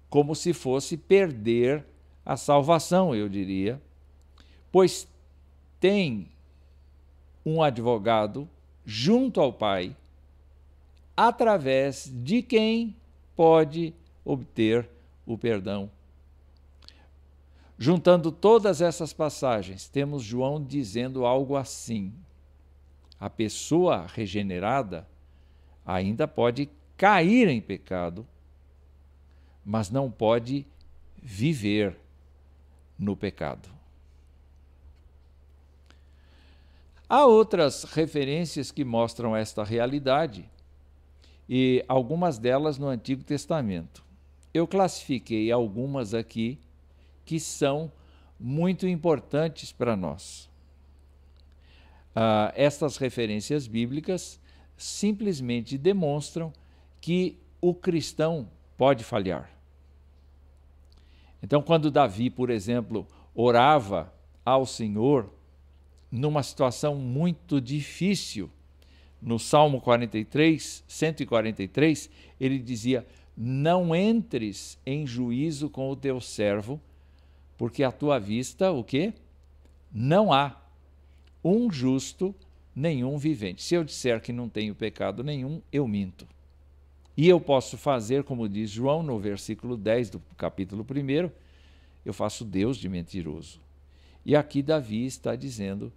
como 0.07 0.35
se 0.35 0.53
fosse 0.53 0.95
perder 0.95 1.83
a 2.23 2.37
salvação, 2.37 3.15
eu 3.15 3.27
diria, 3.27 3.81
pois 4.71 5.07
tem 5.79 6.29
um 7.43 7.63
advogado 7.63 8.47
junto 8.85 9.41
ao 9.41 9.51
Pai, 9.51 9.97
através 11.17 12.11
de 12.23 12.43
quem 12.43 12.95
pode 13.35 13.91
obter 14.23 14.87
o 15.25 15.35
perdão. 15.39 15.89
Juntando 17.79 18.31
todas 18.31 18.79
essas 18.79 19.11
passagens, 19.11 19.87
temos 19.87 20.21
João 20.21 20.63
dizendo 20.63 21.25
algo 21.25 21.55
assim: 21.55 22.13
a 23.19 23.27
pessoa 23.27 24.05
regenerada 24.05 25.07
ainda 25.95 26.27
pode 26.27 26.69
cair 26.95 27.47
em 27.47 27.59
pecado, 27.59 28.27
mas 29.65 29.89
não 29.89 30.11
pode 30.11 30.65
viver 31.17 31.97
no 32.97 33.15
pecado. 33.15 33.67
Há 37.07 37.25
outras 37.25 37.85
referências 37.85 38.71
que 38.71 38.85
mostram 38.85 39.35
esta 39.35 39.63
realidade, 39.63 40.47
e 41.47 41.83
algumas 41.87 42.37
delas 42.37 42.77
no 42.77 42.87
Antigo 42.87 43.23
Testamento. 43.23 44.05
Eu 44.53 44.67
classifiquei 44.67 45.51
algumas 45.51 46.13
aqui 46.13 46.59
que 47.25 47.39
são 47.39 47.91
muito 48.39 48.87
importantes 48.87 49.71
para 49.71 49.95
nós. 49.95 50.47
Ah, 52.15 52.53
estas 52.55 52.97
referências 52.97 53.65
bíblicas 53.65 54.38
simplesmente 54.79 55.77
demonstram 55.77 56.51
que 57.01 57.37
o 57.61 57.73
cristão 57.73 58.49
pode 58.77 59.03
falhar. 59.03 59.51
Então, 61.43 61.61
quando 61.61 61.91
Davi, 61.91 62.29
por 62.29 62.49
exemplo, 62.49 63.05
orava 63.35 64.13
ao 64.45 64.65
Senhor 64.65 65.31
numa 66.09 66.41
situação 66.41 66.95
muito 66.95 67.61
difícil, 67.61 68.49
no 69.21 69.37
Salmo 69.37 69.81
43, 69.81 70.83
143, 70.87 72.09
ele 72.39 72.57
dizia: 72.57 73.05
Não 73.35 73.93
entres 73.93 74.79
em 74.85 75.05
juízo 75.05 75.69
com 75.69 75.89
o 75.89 75.95
teu 75.95 76.21
servo, 76.21 76.79
porque 77.57 77.83
à 77.83 77.91
tua 77.91 78.17
vista 78.17 78.71
o 78.71 78.83
quê? 78.83 79.13
Não 79.91 80.31
há 80.31 80.55
um 81.43 81.71
justo, 81.71 82.33
nenhum 82.79 83.17
vivente. 83.17 83.61
Se 83.61 83.75
eu 83.75 83.83
disser 83.83 84.21
que 84.21 84.31
não 84.31 84.47
tenho 84.47 84.73
pecado 84.73 85.23
nenhum, 85.23 85.61
eu 85.71 85.85
minto. 85.87 86.25
E 87.15 87.27
eu 87.27 87.39
posso 87.39 87.77
fazer, 87.77 88.23
como 88.23 88.47
diz 88.47 88.69
João 88.69 89.03
no 89.03 89.19
versículo 89.19 89.75
10 89.75 90.11
do 90.11 90.19
capítulo 90.37 90.85
1, 90.89 91.29
eu 92.05 92.13
faço 92.13 92.45
Deus 92.45 92.77
de 92.77 92.87
mentiroso. 92.87 93.59
E 94.25 94.35
aqui 94.35 94.63
Davi 94.63 95.05
está 95.05 95.35
dizendo, 95.35 95.91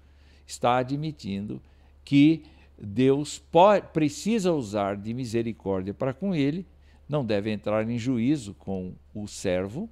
está 0.45 0.79
admitindo 0.79 1.63
que 2.05 2.43
Deus 2.77 3.39
pode, 3.39 3.87
precisa 3.93 4.53
usar 4.53 4.97
de 4.97 5.15
misericórdia 5.15 5.95
para 5.95 6.13
com 6.13 6.35
ele, 6.35 6.67
não 7.09 7.25
deve 7.25 7.53
entrar 7.53 7.89
em 7.89 7.97
juízo 7.99 8.55
com 8.55 8.93
o 9.15 9.29
servo. 9.29 9.89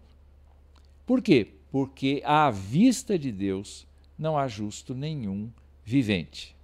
Por 1.07 1.23
quê? 1.23 1.55
Porque 1.71 2.21
à 2.25 2.51
vista 2.51 3.17
de 3.17 3.31
Deus 3.31 3.87
não 4.19 4.37
há 4.37 4.49
justo 4.49 4.93
nenhum 4.93 5.49
vivente. 5.85 6.59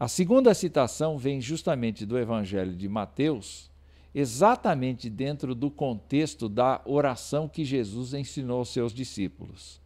A 0.00 0.06
segunda 0.06 0.54
citação 0.54 1.18
vem 1.18 1.40
justamente 1.40 2.06
do 2.06 2.16
Evangelho 2.16 2.72
de 2.72 2.88
Mateus, 2.88 3.68
exatamente 4.14 5.10
dentro 5.10 5.56
do 5.56 5.70
contexto 5.70 6.48
da 6.48 6.80
oração 6.84 7.48
que 7.48 7.64
Jesus 7.64 8.14
ensinou 8.14 8.58
aos 8.60 8.68
seus 8.68 8.92
discípulos. 8.92 9.80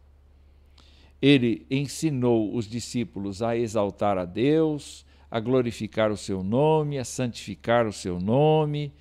Ele 1.19 1.65
ensinou 1.71 2.53
os 2.53 2.67
discípulos 2.67 3.41
a 3.41 3.57
exaltar 3.57 4.19
a 4.19 4.25
Deus, 4.25 5.03
a 5.31 5.39
glorificar 5.39 6.11
o 6.11 6.17
seu 6.17 6.43
nome, 6.43 6.99
a 6.99 7.05
santificar 7.05 7.87
o 7.87 7.93
seu 7.93 8.19
nome. 8.19 8.93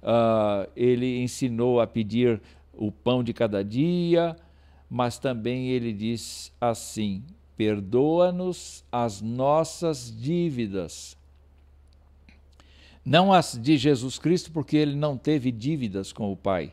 Uh, 0.00 0.70
ele 0.76 1.20
ensinou 1.20 1.80
a 1.80 1.86
pedir 1.86 2.40
o 2.72 2.92
pão 2.92 3.24
de 3.24 3.32
cada 3.32 3.64
dia, 3.64 4.36
mas 4.88 5.18
também 5.18 5.70
ele 5.70 5.92
diz 5.92 6.54
assim: 6.60 7.24
perdoa-nos 7.60 8.82
as 8.90 9.20
nossas 9.20 10.10
dívidas. 10.18 11.14
Não 13.04 13.34
as 13.34 13.60
de 13.60 13.76
Jesus 13.76 14.18
Cristo, 14.18 14.50
porque 14.50 14.78
ele 14.78 14.96
não 14.96 15.18
teve 15.18 15.52
dívidas 15.52 16.10
com 16.10 16.32
o 16.32 16.36
Pai, 16.36 16.72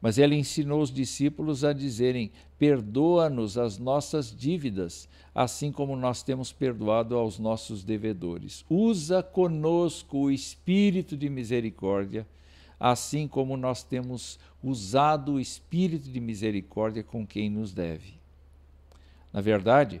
mas 0.00 0.18
ele 0.18 0.36
ensinou 0.36 0.82
os 0.82 0.92
discípulos 0.92 1.64
a 1.64 1.72
dizerem: 1.72 2.30
perdoa-nos 2.60 3.58
as 3.58 3.76
nossas 3.76 4.32
dívidas, 4.32 5.08
assim 5.34 5.72
como 5.72 5.96
nós 5.96 6.22
temos 6.22 6.52
perdoado 6.52 7.16
aos 7.16 7.40
nossos 7.40 7.82
devedores. 7.82 8.64
Usa 8.70 9.24
conosco 9.24 10.16
o 10.16 10.30
espírito 10.30 11.16
de 11.16 11.28
misericórdia, 11.28 12.24
assim 12.78 13.26
como 13.26 13.56
nós 13.56 13.82
temos 13.82 14.38
usado 14.62 15.32
o 15.32 15.40
espírito 15.40 16.08
de 16.08 16.20
misericórdia 16.20 17.02
com 17.02 17.26
quem 17.26 17.50
nos 17.50 17.72
deve. 17.72 18.14
Na 19.32 19.40
verdade, 19.40 20.00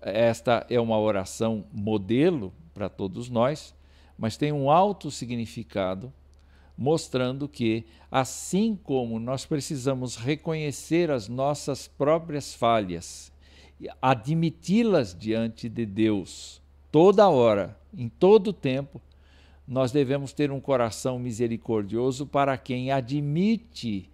esta 0.00 0.66
é 0.70 0.80
uma 0.80 0.98
oração 0.98 1.64
modelo 1.72 2.52
para 2.72 2.88
todos 2.88 3.28
nós, 3.28 3.74
mas 4.16 4.36
tem 4.36 4.52
um 4.52 4.70
alto 4.70 5.10
significado, 5.10 6.12
mostrando 6.76 7.48
que, 7.48 7.84
assim 8.10 8.78
como 8.82 9.18
nós 9.18 9.44
precisamos 9.44 10.16
reconhecer 10.16 11.10
as 11.10 11.28
nossas 11.28 11.88
próprias 11.88 12.54
falhas, 12.54 13.32
admiti-las 14.00 15.14
diante 15.14 15.68
de 15.68 15.84
Deus 15.84 16.60
toda 16.90 17.28
hora, 17.28 17.78
em 17.96 18.08
todo 18.08 18.52
tempo, 18.52 19.00
nós 19.66 19.92
devemos 19.92 20.32
ter 20.32 20.50
um 20.50 20.60
coração 20.60 21.18
misericordioso 21.18 22.26
para 22.26 22.56
quem 22.56 22.90
admite 22.90 24.10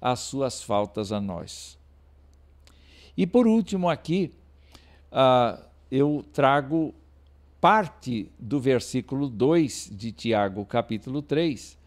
as 0.00 0.20
suas 0.20 0.62
faltas 0.62 1.12
a 1.12 1.20
nós. 1.20 1.78
E 3.16 3.26
por 3.26 3.46
último, 3.46 3.88
aqui, 3.88 4.32
uh, 5.12 5.62
eu 5.90 6.24
trago 6.32 6.94
parte 7.60 8.30
do 8.38 8.58
versículo 8.58 9.28
2 9.28 9.90
de 9.92 10.10
Tiago, 10.10 10.64
capítulo 10.64 11.22
3, 11.22 11.78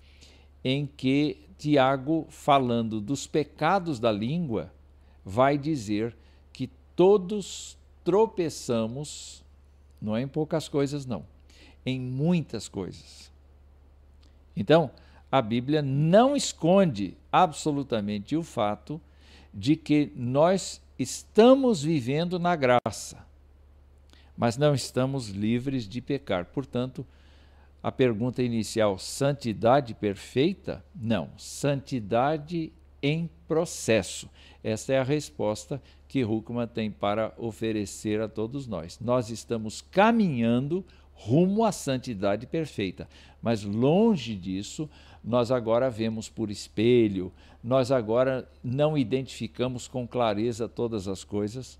em 0.64 0.86
que 0.86 1.46
Tiago, 1.58 2.26
falando 2.30 3.02
dos 3.02 3.28
pecados 3.28 4.00
da 4.00 4.12
língua, 4.12 4.72
vai 5.24 5.58
dizer 5.58 6.16
que 6.54 6.70
todos 6.96 7.78
tropeçamos, 8.04 9.44
não 10.02 10.16
é 10.16 10.22
em 10.22 10.28
poucas 10.28 10.70
coisas, 10.70 11.06
não, 11.06 11.26
em 11.86 12.00
muitas 12.00 12.68
coisas. 12.68 13.32
Então, 14.56 14.92
a 15.32 15.42
Bíblia 15.42 15.82
não 15.82 16.36
esconde 16.36 17.18
absolutamente 17.32 18.36
o 18.36 18.44
fato 18.44 19.02
de 19.54 19.76
que 19.76 20.12
nós 20.16 20.82
estamos 20.98 21.84
vivendo 21.84 22.40
na 22.40 22.56
graça, 22.56 23.26
mas 24.38 24.58
não 24.58 24.74
estamos 24.74 25.30
livres 25.30 25.88
de 25.88 26.02
pecar. 26.02 26.46
Portanto, 26.46 27.06
a 27.82 27.92
pergunta 27.92 28.42
inicial, 28.42 28.98
santidade 28.98 29.94
perfeita? 29.94 30.84
Não, 30.96 31.30
santidade 31.38 32.74
em 33.02 33.30
processo. 33.48 34.28
Essa 34.64 34.94
é 34.94 35.00
a 35.00 35.04
resposta 35.04 35.80
que 36.08 36.24
Huckman 36.24 36.68
tem 36.68 36.90
para 36.90 37.34
oferecer 37.38 38.20
a 38.22 38.28
todos 38.28 38.66
nós. 38.66 39.00
Nós 39.00 39.30
estamos 39.30 39.82
caminhando 39.82 40.84
rumo 41.14 41.64
à 41.64 41.72
santidade 41.72 42.48
perfeita, 42.48 43.08
mas 43.42 43.64
longe 43.64 44.36
disso, 44.36 44.90
nós 45.26 45.50
agora 45.50 45.90
vemos 45.90 46.30
por 46.30 46.52
espelho, 46.52 47.34
nós 47.64 47.92
agora 47.92 48.48
não 48.64 48.96
identificamos 48.96 49.88
com 49.88 50.08
clareza 50.08 50.70
todas 50.70 51.08
as 51.08 51.24
coisas, 51.24 51.80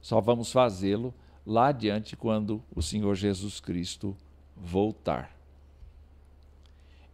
só 0.00 0.20
vamos 0.20 0.52
fazê-lo 0.52 1.12
lá 1.44 1.68
adiante 1.68 2.16
quando 2.16 2.62
o 2.74 2.80
Senhor 2.80 3.16
Jesus 3.16 3.58
Cristo 3.58 4.16
voltar. 4.56 5.36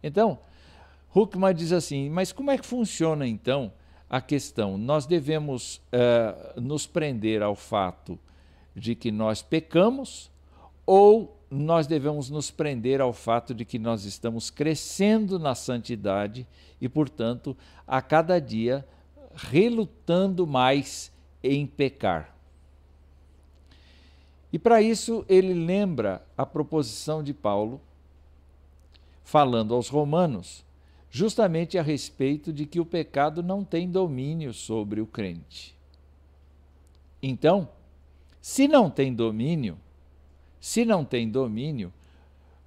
Então, 0.03 0.37
Huckman 1.13 1.55
diz 1.55 1.71
assim: 1.71 2.07
mas 2.07 2.31
como 2.31 2.51
é 2.51 2.57
que 2.57 2.65
funciona 2.65 3.27
então 3.27 3.73
a 4.07 4.21
questão? 4.21 4.77
Nós 4.77 5.07
devemos 5.07 5.77
uh, 5.77 6.61
nos 6.61 6.85
prender 6.85 7.41
ao 7.41 7.55
fato 7.55 8.19
de 8.75 8.93
que 8.93 9.11
nós 9.11 9.41
pecamos 9.41 10.29
ou 10.85 11.40
nós 11.51 11.85
devemos 11.85 12.29
nos 12.29 12.49
prender 12.49 13.01
ao 13.01 13.11
fato 13.11 13.53
de 13.53 13.65
que 13.65 13.77
nós 13.77 14.05
estamos 14.05 14.49
crescendo 14.49 15.37
na 15.37 15.53
santidade 15.53 16.47
e, 16.79 16.87
portanto, 16.87 17.57
a 17.85 18.01
cada 18.01 18.39
dia 18.39 18.87
relutando 19.35 20.47
mais 20.47 21.11
em 21.43 21.67
pecar. 21.67 22.33
E 24.53 24.57
para 24.57 24.81
isso 24.81 25.25
ele 25.27 25.53
lembra 25.53 26.25
a 26.37 26.45
proposição 26.45 27.21
de 27.21 27.33
Paulo, 27.33 27.81
falando 29.23 29.73
aos 29.73 29.89
romanos, 29.89 30.65
justamente 31.09 31.77
a 31.77 31.81
respeito 31.81 32.53
de 32.53 32.65
que 32.65 32.79
o 32.79 32.85
pecado 32.85 33.43
não 33.43 33.65
tem 33.65 33.89
domínio 33.89 34.53
sobre 34.53 35.01
o 35.01 35.05
crente. 35.05 35.75
Então, 37.21 37.67
se 38.41 38.67
não 38.67 38.89
tem 38.89 39.13
domínio, 39.13 39.77
se 40.61 40.85
não 40.85 41.03
tem 41.03 41.27
domínio, 41.27 41.91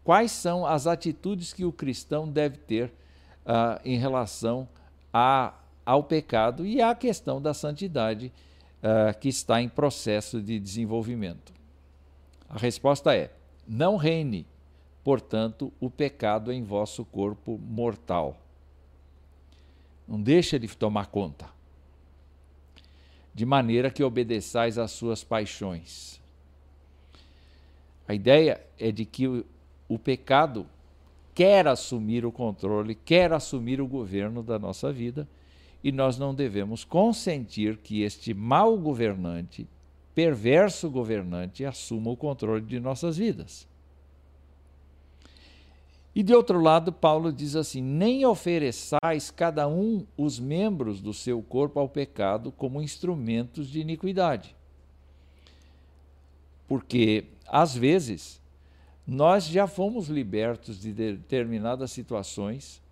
quais 0.02 0.33
são 0.33 0.66
as 0.66 0.88
atitudes 0.88 1.52
que 1.52 1.64
o 1.64 1.70
cristão 1.70 2.28
deve 2.28 2.59
ter 2.59 2.92
uh, 3.46 3.80
em 3.85 3.96
relação 3.96 4.68
a, 5.12 5.54
ao 5.87 6.02
pecado 6.02 6.66
e 6.66 6.83
à 6.83 6.92
questão 6.92 7.40
da 7.40 7.54
santidade 7.54 8.33
uh, 8.83 9.16
que 9.20 9.28
está 9.28 9.62
em 9.62 9.68
processo 9.68 10.42
de 10.42 10.59
desenvolvimento? 10.59 11.54
A 12.48 12.59
resposta 12.59 13.14
é: 13.14 13.30
não 13.66 13.96
reine, 13.96 14.44
portanto, 15.04 15.72
o 15.78 15.88
pecado 15.88 16.52
em 16.52 16.64
vosso 16.64 17.04
corpo 17.04 17.57
mortal. 17.59 18.37
Não 20.07 20.20
deixa 20.20 20.59
de 20.59 20.66
tomar 20.76 21.07
conta. 21.07 21.48
De 23.33 23.46
maneira 23.46 23.90
que 23.90 24.02
obedeçais 24.02 24.78
às 24.78 24.90
suas 24.90 25.24
paixões 25.24 26.22
a 28.06 28.14
ideia 28.14 28.60
é 28.78 28.92
de 28.92 29.04
que 29.04 29.26
o, 29.26 29.44
o 29.88 29.98
pecado 29.98 30.66
quer 31.34 31.66
assumir 31.66 32.24
o 32.24 32.32
controle, 32.32 32.94
quer 32.94 33.32
assumir 33.32 33.80
o 33.80 33.86
governo 33.86 34.42
da 34.42 34.58
nossa 34.58 34.92
vida, 34.92 35.28
e 35.82 35.92
nós 35.92 36.16
não 36.16 36.34
devemos 36.34 36.84
consentir 36.84 37.76
que 37.78 38.02
este 38.02 38.32
mau 38.32 38.78
governante, 38.78 39.68
perverso 40.14 40.88
governante, 40.88 41.64
assuma 41.64 42.10
o 42.10 42.16
controle 42.16 42.62
de 42.62 42.80
nossas 42.80 43.16
vidas. 43.16 43.66
E 46.14 46.22
de 46.22 46.32
outro 46.32 46.60
lado, 46.60 46.92
Paulo 46.92 47.32
diz 47.32 47.56
assim: 47.56 47.82
nem 47.82 48.24
ofereçais 48.24 49.30
cada 49.30 49.66
um 49.66 50.06
os 50.16 50.38
membros 50.38 51.00
do 51.00 51.12
seu 51.12 51.42
corpo 51.42 51.80
ao 51.80 51.88
pecado 51.88 52.52
como 52.52 52.80
instrumentos 52.80 53.68
de 53.68 53.80
iniquidade. 53.80 54.54
Porque 56.68 57.24
às 57.46 57.74
vezes, 57.74 58.40
nós 59.07 59.46
já 59.46 59.66
fomos 59.66 60.09
libertos 60.09 60.80
de 60.80 60.92
determinadas 60.92 61.90
situações, 61.90 62.83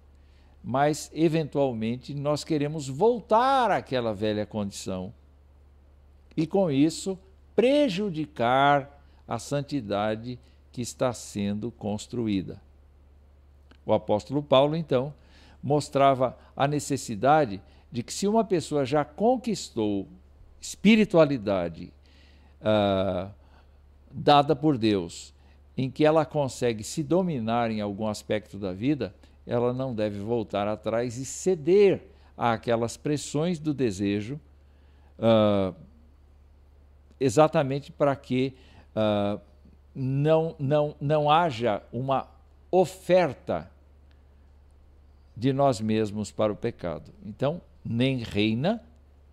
mas 0.63 1.11
eventualmente 1.15 2.15
nós 2.15 2.45
queremos 2.45 2.89
voltar 2.89 3.71
àquela 3.71 4.15
velha 4.15 4.47
condição 4.47 5.13
e, 6.37 6.47
com 6.47 6.71
isso, 6.71 7.19
prejudicar 7.57 9.03
a 9.27 9.39
santidade 9.39 10.39
que 10.71 10.81
está 10.81 11.13
sendo 11.13 11.71
construída. 11.71 12.61
O 13.85 13.93
apóstolo 13.93 14.43
Paulo, 14.43 14.77
então, 14.77 15.13
mostrava 15.63 16.39
a 16.57 16.67
necessidade 16.69 17.61
de 17.91 18.03
que, 18.03 18.13
se 18.13 18.27
uma 18.27 18.45
pessoa 18.45 18.85
já 18.85 19.05
conquistou 19.05 20.09
espiritualidade 20.61 21.93
uh, 22.61 23.31
dada 24.13 24.55
por 24.55 24.77
Deus, 24.77 25.35
em 25.77 25.91
que 25.91 26.05
ela 26.05 26.25
consegue 26.25 26.85
se 26.85 27.03
dominar 27.03 27.71
em 27.71 27.81
algum 27.81 28.07
aspecto 28.07 28.59
da 28.59 28.73
vida, 28.73 29.15
ela 29.47 29.73
não 29.73 29.95
deve 29.95 30.21
voltar 30.21 30.69
atrás 30.69 31.17
e 31.17 31.25
ceder 31.25 32.03
àquelas 32.37 32.97
pressões 32.97 33.59
do 33.59 33.73
desejo, 33.75 34.41
uh, 35.19 35.75
exatamente 37.19 37.91
para 37.91 38.15
que 38.15 38.55
uh, 38.95 39.41
não, 39.95 40.55
não, 40.59 40.95
não 41.01 41.31
haja 41.31 41.83
uma 41.93 42.29
oferta 42.71 43.71
de 45.37 45.53
nós 45.53 45.81
mesmos 45.81 46.31
para 46.31 46.53
o 46.53 46.57
pecado. 46.57 47.13
Então, 47.25 47.61
nem 47.85 48.19
reina, 48.19 48.83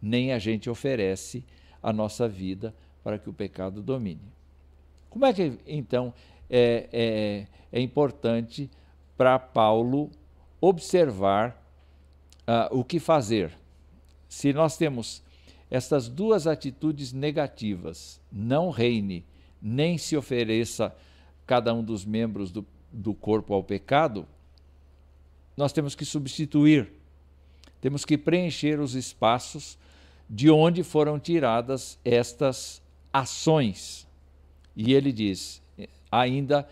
nem 0.01 0.33
a 0.33 0.39
gente 0.39 0.69
oferece 0.69 1.43
a 1.81 1.93
nossa 1.93 2.27
vida 2.27 2.73
para 3.03 3.17
que 3.17 3.29
o 3.29 3.33
pecado 3.33 3.81
domine. 3.81 4.38
Como 5.09 5.25
é 5.25 5.33
que, 5.33 5.57
então, 5.65 6.13
é, 6.49 6.89
é, 6.91 7.47
é 7.71 7.81
importante 7.81 8.69
para 9.17 9.39
Paulo 9.39 10.11
observar 10.61 11.61
uh, 12.47 12.77
o 12.77 12.83
que 12.83 12.99
fazer? 12.99 13.51
Se 14.27 14.53
nós 14.53 14.77
temos 14.77 15.23
estas 15.69 16.07
duas 16.07 16.47
atitudes 16.47 17.13
negativas, 17.13 18.21
não 18.31 18.69
reine, 18.69 19.25
nem 19.61 19.97
se 19.97 20.15
ofereça 20.15 20.95
cada 21.45 21.73
um 21.73 21.83
dos 21.83 22.05
membros 22.05 22.51
do, 22.51 22.65
do 22.91 23.13
corpo 23.13 23.53
ao 23.53 23.63
pecado, 23.63 24.27
nós 25.57 25.73
temos 25.73 25.95
que 25.95 26.05
substituir, 26.05 26.91
temos 27.81 28.05
que 28.05 28.17
preencher 28.17 28.79
os 28.79 28.95
espaços 28.95 29.77
de 30.29 30.49
onde 30.49 30.83
foram 30.83 31.19
tiradas 31.19 31.99
estas 32.05 32.81
ações. 33.11 34.07
E 34.81 34.93
ele 34.93 35.11
diz, 35.11 35.61
ainda 36.09 36.65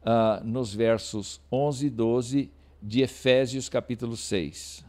uh, 0.00 0.44
nos 0.44 0.74
versos 0.74 1.40
11 1.50 1.86
e 1.86 1.90
12 1.90 2.50
de 2.82 3.02
Efésios 3.02 3.68
capítulo 3.68 4.16
6, 4.16 4.84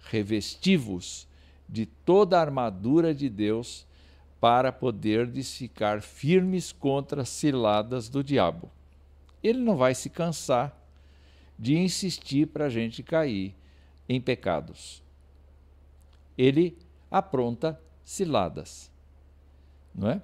revestivos 0.00 1.26
de 1.66 1.86
toda 1.86 2.36
a 2.36 2.42
armadura 2.42 3.14
de 3.14 3.30
Deus 3.30 3.86
para 4.38 4.70
poderdes 4.70 5.56
ficar 5.56 6.02
firmes 6.02 6.72
contra 6.72 7.22
as 7.22 7.30
ciladas 7.30 8.10
do 8.10 8.22
diabo. 8.22 8.70
Ele 9.42 9.60
não 9.60 9.74
vai 9.74 9.94
se 9.94 10.10
cansar 10.10 10.78
de 11.58 11.74
insistir 11.78 12.48
para 12.48 12.66
a 12.66 12.68
gente 12.68 13.02
cair 13.02 13.54
em 14.06 14.20
pecados. 14.20 15.02
Ele 16.36 16.76
apronta 17.10 17.80
ciladas, 18.04 18.90
não 19.94 20.10
é? 20.10 20.20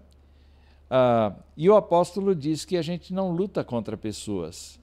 Ah, 0.90 1.36
e 1.56 1.70
o 1.70 1.76
apóstolo 1.76 2.34
diz 2.34 2.64
que 2.64 2.76
a 2.76 2.82
gente 2.82 3.14
não 3.14 3.30
luta 3.30 3.62
contra 3.62 3.96
pessoas, 3.96 4.80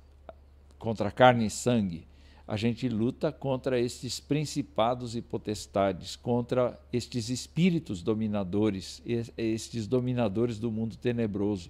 contra 0.79 1.11
carne 1.11 1.47
e 1.47 1.49
sangue, 1.49 2.07
a 2.47 2.55
gente 2.55 2.87
luta 2.87 3.29
contra 3.29 3.77
estes 3.77 4.21
principados 4.21 5.17
e 5.17 5.21
potestades, 5.21 6.15
contra 6.15 6.79
estes 6.93 7.27
espíritos 7.29 8.01
dominadores, 8.01 9.03
estes 9.37 9.85
dominadores 9.85 10.57
do 10.57 10.71
mundo 10.71 10.95
tenebroso, 10.95 11.69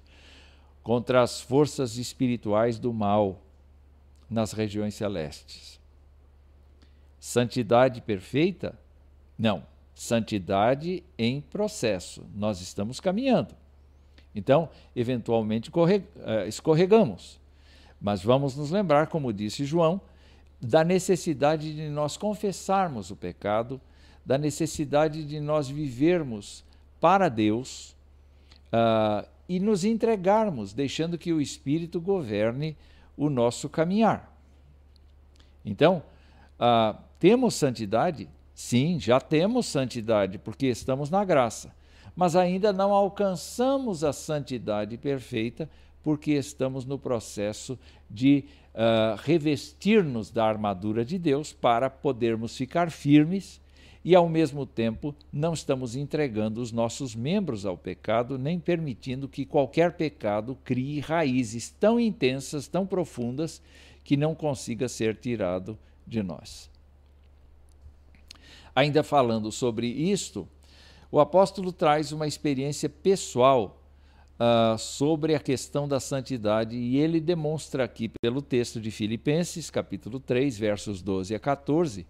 contra 0.83 1.23
as 1.23 1.41
forças 1.41 1.97
espirituais 1.97 2.77
do 2.77 2.93
mal 2.93 3.41
nas 4.29 4.51
regiões 4.51 4.93
celestes. 4.93 5.79
Santidade 7.19 8.01
perfeita? 8.01 8.77
Não. 9.35 9.65
Santidade 9.95 11.03
em 11.17 11.41
processo. 11.41 12.23
Nós 12.35 12.61
estamos 12.61 12.99
caminhando. 12.99 13.55
Então, 14.37 14.69
eventualmente 14.95 15.71
eh, 15.71 16.47
escorregamos. 16.47 17.39
Mas 17.99 18.23
vamos 18.23 18.55
nos 18.55 18.69
lembrar, 18.69 19.07
como 19.07 19.33
disse 19.33 19.65
João, 19.65 19.99
da 20.61 20.83
necessidade 20.83 21.75
de 21.75 21.89
nós 21.89 22.17
confessarmos 22.17 23.09
o 23.09 23.15
pecado, 23.15 23.81
da 24.23 24.37
necessidade 24.37 25.25
de 25.25 25.39
nós 25.39 25.67
vivermos 25.67 26.63
para 27.01 27.29
Deus 27.29 27.95
uh, 28.67 29.27
e 29.49 29.59
nos 29.59 29.83
entregarmos, 29.83 30.71
deixando 30.71 31.17
que 31.17 31.33
o 31.33 31.41
Espírito 31.41 31.99
governe 31.99 32.77
o 33.15 33.31
nosso 33.31 33.67
caminhar. 33.67 34.31
Então, 35.65 36.03
uh, 36.59 36.95
temos 37.17 37.55
santidade? 37.55 38.29
Sim, 38.53 38.99
já 38.99 39.19
temos 39.19 39.65
santidade, 39.65 40.37
porque 40.37 40.67
estamos 40.67 41.09
na 41.09 41.25
graça. 41.25 41.75
Mas 42.17 42.35
ainda 42.35 42.73
não 42.73 42.93
alcançamos 42.93 44.03
a 44.03 44.11
santidade 44.11 44.97
perfeita, 44.97 45.69
porque 46.03 46.31
estamos 46.31 46.83
no 46.83 46.97
processo 46.97 47.77
de 48.09 48.43
uh, 48.73 49.15
revestir-nos 49.21 50.31
da 50.31 50.43
armadura 50.43 51.05
de 51.05 51.19
Deus 51.19 51.53
para 51.53 51.91
podermos 51.91 52.57
ficar 52.57 52.89
firmes 52.89 53.61
e, 54.03 54.15
ao 54.15 54.27
mesmo 54.27 54.65
tempo, 54.65 55.13
não 55.31 55.53
estamos 55.53 55.95
entregando 55.95 56.59
os 56.59 56.71
nossos 56.71 57.13
membros 57.13 57.67
ao 57.67 57.77
pecado, 57.77 58.35
nem 58.39 58.59
permitindo 58.59 59.27
que 59.27 59.45
qualquer 59.45 59.91
pecado 59.93 60.57
crie 60.63 60.99
raízes 60.99 61.69
tão 61.69 61.99
intensas, 61.99 62.67
tão 62.67 62.87
profundas, 62.87 63.61
que 64.03 64.17
não 64.17 64.33
consiga 64.33 64.89
ser 64.89 65.17
tirado 65.17 65.77
de 66.07 66.23
nós. 66.23 66.67
Ainda 68.73 69.03
falando 69.03 69.51
sobre 69.51 69.85
isto, 69.87 70.47
o 71.11 71.19
apóstolo 71.19 71.71
traz 71.71 72.11
uma 72.11 72.27
experiência 72.27 72.89
pessoal 72.89 73.81
uh, 74.39 74.77
sobre 74.77 75.35
a 75.35 75.39
questão 75.39 75.87
da 75.87 75.99
santidade 75.99 76.75
e 76.75 76.97
ele 76.97 77.19
demonstra 77.19 77.83
aqui 77.83 78.09
pelo 78.21 78.41
texto 78.41 78.79
de 78.79 78.91
Filipenses, 78.91 79.69
capítulo 79.69 80.19
3, 80.19 80.57
versos 80.57 81.01
12 81.01 81.33
a 81.33 81.39
14, 81.39 82.05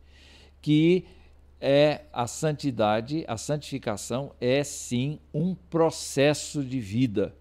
que 0.61 1.05
é 1.59 2.01
a 2.13 2.27
santidade, 2.27 3.23
a 3.27 3.37
santificação 3.37 4.31
é 4.39 4.63
sim 4.63 5.19
um 5.33 5.55
processo 5.55 6.63
de 6.63 6.79
vida, 6.79 7.35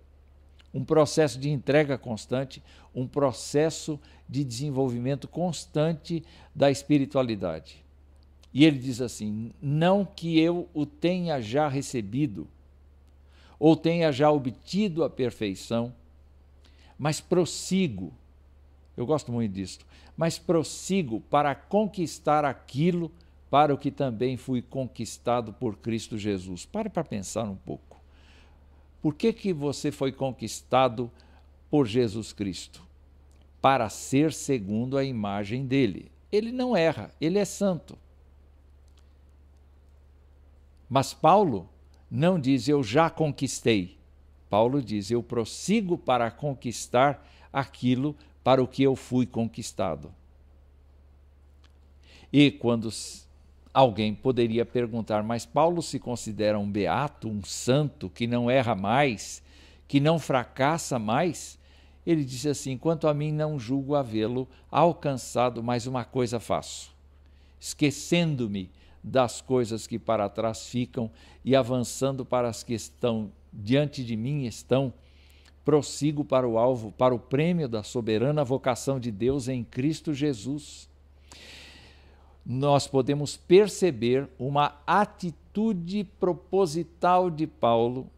um 0.72 0.84
processo 0.84 1.38
de 1.38 1.50
entrega 1.50 1.96
constante, 1.96 2.62
um 2.94 3.06
processo 3.06 4.00
de 4.28 4.44
desenvolvimento 4.44 5.28
constante 5.28 6.22
da 6.54 6.70
espiritualidade. 6.70 7.85
E 8.52 8.64
ele 8.64 8.78
diz 8.78 9.00
assim: 9.00 9.52
Não 9.60 10.04
que 10.04 10.38
eu 10.38 10.68
o 10.72 10.86
tenha 10.86 11.40
já 11.40 11.68
recebido, 11.68 12.48
ou 13.58 13.76
tenha 13.76 14.12
já 14.12 14.30
obtido 14.30 15.04
a 15.04 15.10
perfeição, 15.10 15.92
mas 16.98 17.20
prossigo. 17.20 18.12
Eu 18.96 19.04
gosto 19.04 19.30
muito 19.30 19.52
disto. 19.52 19.84
Mas 20.16 20.38
prossigo 20.38 21.20
para 21.20 21.54
conquistar 21.54 22.44
aquilo 22.44 23.12
para 23.50 23.74
o 23.74 23.78
que 23.78 23.90
também 23.90 24.36
fui 24.36 24.62
conquistado 24.62 25.52
por 25.52 25.76
Cristo 25.76 26.16
Jesus. 26.16 26.64
Pare 26.64 26.88
para 26.88 27.04
pensar 27.04 27.44
um 27.44 27.56
pouco. 27.56 28.00
Por 29.02 29.14
que, 29.14 29.32
que 29.32 29.52
você 29.52 29.92
foi 29.92 30.10
conquistado 30.10 31.10
por 31.70 31.86
Jesus 31.86 32.32
Cristo? 32.32 32.82
Para 33.60 33.88
ser 33.88 34.32
segundo 34.32 34.96
a 34.96 35.04
imagem 35.04 35.66
dele. 35.66 36.10
Ele 36.32 36.50
não 36.50 36.76
erra, 36.76 37.10
ele 37.20 37.38
é 37.38 37.44
santo. 37.44 37.96
Mas 40.88 41.12
Paulo 41.12 41.68
não 42.10 42.38
diz 42.38 42.68
eu 42.68 42.82
já 42.82 43.10
conquistei. 43.10 43.96
Paulo 44.48 44.80
diz 44.80 45.10
eu 45.10 45.22
prossigo 45.22 45.98
para 45.98 46.30
conquistar 46.30 47.26
aquilo 47.52 48.14
para 48.44 48.62
o 48.62 48.68
que 48.68 48.82
eu 48.82 48.94
fui 48.94 49.26
conquistado. 49.26 50.12
E 52.32 52.50
quando 52.50 52.90
alguém 53.72 54.14
poderia 54.14 54.64
perguntar, 54.64 55.22
mas 55.22 55.44
Paulo 55.44 55.82
se 55.82 55.98
considera 55.98 56.58
um 56.58 56.70
beato, 56.70 57.28
um 57.28 57.42
santo, 57.42 58.08
que 58.08 58.26
não 58.26 58.50
erra 58.50 58.74
mais, 58.74 59.42
que 59.88 60.00
não 60.00 60.18
fracassa 60.18 60.98
mais? 60.98 61.58
Ele 62.06 62.24
disse 62.24 62.48
assim: 62.48 62.78
quanto 62.78 63.08
a 63.08 63.14
mim, 63.14 63.32
não 63.32 63.58
julgo 63.58 63.94
havê-lo 63.94 64.48
alcançado, 64.70 65.62
mas 65.62 65.86
uma 65.86 66.04
coisa 66.04 66.38
faço, 66.38 66.94
esquecendo-me 67.58 68.70
das 69.06 69.40
coisas 69.40 69.86
que 69.86 70.00
para 70.00 70.28
trás 70.28 70.66
ficam 70.66 71.08
e 71.44 71.54
avançando 71.54 72.24
para 72.24 72.48
as 72.48 72.64
que 72.64 72.74
estão 72.74 73.30
diante 73.52 74.02
de 74.04 74.16
mim 74.16 74.46
estão, 74.46 74.92
prossigo 75.64 76.24
para 76.24 76.46
o 76.46 76.58
alvo, 76.58 76.90
para 76.90 77.14
o 77.14 77.18
prêmio 77.18 77.68
da 77.68 77.84
soberana 77.84 78.42
vocação 78.42 78.98
de 78.98 79.12
Deus 79.12 79.46
em 79.46 79.62
Cristo 79.62 80.12
Jesus. 80.12 80.88
Nós 82.44 82.88
podemos 82.88 83.36
perceber 83.36 84.28
uma 84.40 84.76
atitude 84.84 86.02
proposital 86.18 87.30
de 87.30 87.46
Paulo 87.46 88.10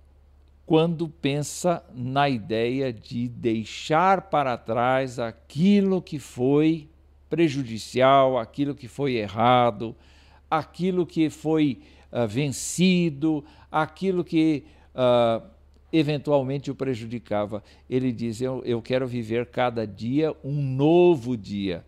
quando 0.65 1.09
pensa 1.09 1.83
na 1.95 2.31
ideia 2.31 2.93
de 2.93 3.29
deixar 3.29 4.23
para 4.23 4.57
trás 4.57 5.19
aquilo 5.19 6.01
que 6.01 6.19
foi 6.19 6.89
prejudicial, 7.29 8.39
aquilo 8.39 8.75
que 8.75 8.89
foi 8.89 9.15
errado, 9.15 9.95
aquilo 10.51 11.07
que 11.07 11.31
foi 11.31 11.81
uh, 12.13 12.27
vencido, 12.27 13.45
aquilo 13.71 14.25
que 14.25 14.65
uh, 14.95 15.47
eventualmente 15.93 16.71
o 16.71 16.75
prejudicava. 16.75 17.63
Ele 17.89 18.13
diz: 18.13 18.41
eu, 18.41 18.63
eu 18.65 18.81
quero 18.83 19.07
viver 19.07 19.47
cada 19.47 19.87
dia 19.87 20.35
um 20.45 20.63
novo 20.63 21.37
dia. 21.37 21.85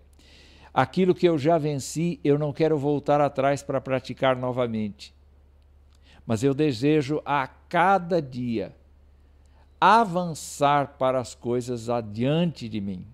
Aquilo 0.73 1.15
que 1.15 1.29
eu 1.29 1.37
já 1.37 1.59
venci, 1.59 2.21
eu 2.23 2.39
não 2.39 2.53
quero 2.53 2.79
voltar 2.79 3.21
atrás 3.21 3.63
para 3.63 3.81
praticar 3.81 4.37
novamente. 4.37 5.13
Mas 6.25 6.45
eu 6.45 6.55
desejo 6.55 7.21
a 7.25 7.49
cada 7.49 8.23
dia 8.23 8.73
avançar 9.81 10.97
para 10.99 11.19
as 11.19 11.35
coisas 11.35 11.89
adiante 11.89 12.69
de 12.69 12.81
mim. 12.81 13.05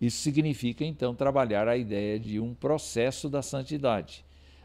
Isso 0.00 0.22
significa, 0.22 0.84
então, 0.84 1.14
trabalhar 1.14 1.68
a 1.68 1.76
ideia 1.76 2.18
de 2.18 2.40
um 2.40 2.54
processo 2.54 3.28
da 3.28 3.42
santidade. 3.42 4.24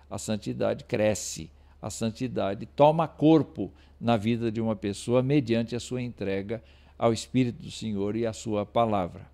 A 0.09 0.17
santidade 0.17 0.85
cresce, 0.85 1.51
a 1.81 1.89
santidade 1.89 2.65
toma 2.65 3.07
corpo 3.07 3.71
na 3.99 4.15
vida 4.15 4.51
de 4.51 4.61
uma 4.61 4.75
pessoa 4.75 5.21
mediante 5.21 5.75
a 5.75 5.79
sua 5.79 6.01
entrega 6.01 6.63
ao 6.97 7.11
Espírito 7.11 7.61
do 7.61 7.71
Senhor 7.71 8.15
e 8.15 8.25
à 8.25 8.31
sua 8.31 8.65
palavra. 8.65 9.29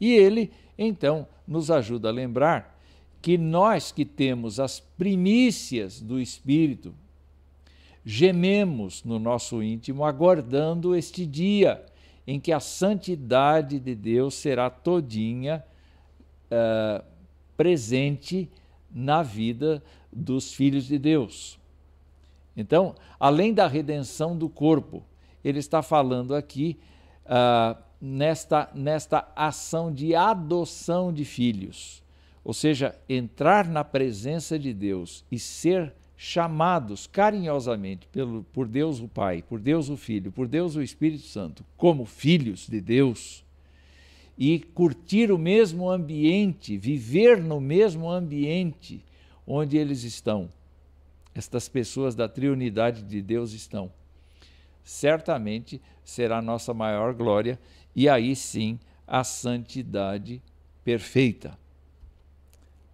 E 0.00 0.12
ele, 0.12 0.52
então, 0.78 1.26
nos 1.46 1.70
ajuda 1.70 2.08
a 2.08 2.12
lembrar 2.12 2.78
que 3.20 3.36
nós 3.38 3.92
que 3.92 4.04
temos 4.04 4.60
as 4.60 4.80
primícias 4.80 6.00
do 6.00 6.20
Espírito, 6.20 6.94
gememos 8.04 9.04
no 9.04 9.18
nosso 9.18 9.62
íntimo 9.62 10.04
aguardando 10.04 10.94
este 10.94 11.24
dia 11.24 11.84
em 12.26 12.38
que 12.38 12.52
a 12.52 12.60
santidade 12.60 13.78
de 13.78 13.94
Deus 13.94 14.34
será 14.34 14.70
todinha 14.70 15.64
uh, 16.46 17.04
presente 17.56 18.48
na 18.90 19.22
vida 19.22 19.82
dos 20.12 20.52
filhos 20.52 20.84
de 20.84 20.98
Deus. 20.98 21.58
Então, 22.56 22.94
além 23.18 23.54
da 23.54 23.66
redenção 23.66 24.36
do 24.36 24.48
corpo, 24.48 25.02
ele 25.42 25.58
está 25.58 25.82
falando 25.82 26.34
aqui 26.34 26.78
uh, 27.24 27.80
nesta, 28.00 28.68
nesta 28.74 29.28
ação 29.34 29.92
de 29.92 30.14
adoção 30.14 31.12
de 31.12 31.24
filhos, 31.24 32.02
ou 32.44 32.52
seja, 32.52 32.98
entrar 33.08 33.66
na 33.66 33.84
presença 33.84 34.58
de 34.58 34.74
Deus 34.74 35.24
e 35.30 35.38
ser 35.38 35.94
chamados 36.24 37.08
carinhosamente 37.08 38.06
pelo, 38.06 38.44
por 38.52 38.68
Deus 38.68 39.00
o 39.00 39.08
Pai, 39.08 39.42
por 39.42 39.58
Deus 39.58 39.88
o 39.88 39.96
Filho, 39.96 40.30
por 40.30 40.46
Deus 40.46 40.76
o 40.76 40.80
Espírito 40.82 41.24
Santo, 41.24 41.64
como 41.76 42.04
filhos 42.04 42.68
de 42.68 42.80
Deus, 42.80 43.44
e 44.38 44.60
curtir 44.60 45.32
o 45.32 45.36
mesmo 45.36 45.90
ambiente, 45.90 46.76
viver 46.76 47.42
no 47.42 47.60
mesmo 47.60 48.08
ambiente 48.08 49.04
onde 49.44 49.76
eles 49.76 50.04
estão, 50.04 50.48
estas 51.34 51.68
pessoas 51.68 52.14
da 52.14 52.28
triunidade 52.28 53.02
de 53.02 53.20
Deus 53.20 53.52
estão, 53.52 53.90
certamente 54.84 55.82
será 56.04 56.40
nossa 56.40 56.72
maior 56.72 57.14
glória 57.14 57.58
e 57.96 58.08
aí 58.08 58.36
sim 58.36 58.78
a 59.08 59.24
santidade 59.24 60.40
perfeita. 60.84 61.58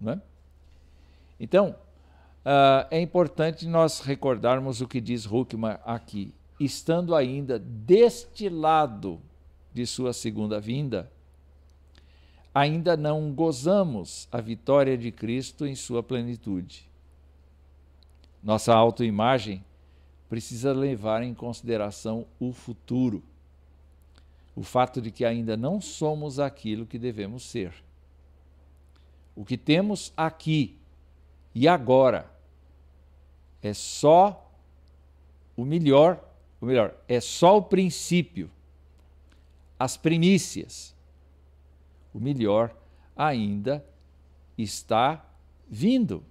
Não 0.01 0.15
é? 0.15 0.23
Então, 1.39 1.77
uh, 2.49 2.89
é 2.91 2.99
importante 2.99 3.67
nós 3.67 4.01
recordarmos 4.01 4.81
o 4.81 4.89
que 4.89 5.01
diz 5.01 5.27
Huckman 5.27 5.77
aqui. 5.85 6.35
Estando 6.59 7.15
ainda 7.15 7.59
deste 7.59 8.49
lado 8.49 9.21
de 9.73 9.87
sua 9.87 10.13
segunda 10.13 10.59
vinda, 10.59 11.13
ainda 12.55 12.97
não 12.97 13.33
gozamos 13.33 14.27
a 14.33 14.41
vitória 14.41 14.97
de 14.97 15.13
Cristo 15.13 15.67
em 15.67 15.75
sua 15.75 16.03
plenitude. 16.03 16.89
Nossa 18.43 18.75
autoimagem 18.75 19.63
precisa 20.29 20.73
levar 20.73 21.23
em 21.23 21.35
consideração 21.35 22.27
o 22.41 22.53
futuro, 22.53 23.23
o 24.57 24.63
fato 24.63 25.01
de 25.01 25.11
que 25.11 25.25
ainda 25.25 25.57
não 25.57 25.81
somos 25.81 26.41
aquilo 26.41 26.87
que 26.87 26.99
devemos 26.99 27.45
ser. 27.45 27.73
O 29.37 29.45
que 29.45 29.57
temos 29.57 30.13
aqui 30.17 30.77
e 31.55 31.69
agora 31.69 32.38
é 33.63 33.73
só 33.75 34.51
o 35.57 35.65
melhor, 35.65 36.23
o 36.61 36.67
melhor, 36.67 36.95
é 37.09 37.21
só 37.21 37.59
o 37.59 37.63
princípio, 37.63 38.51
as 39.79 39.97
primícias. 39.97 40.97
O 42.13 42.21
melhor 42.21 42.75
ainda 43.17 43.85
está 44.57 45.25
vindo. 45.69 46.25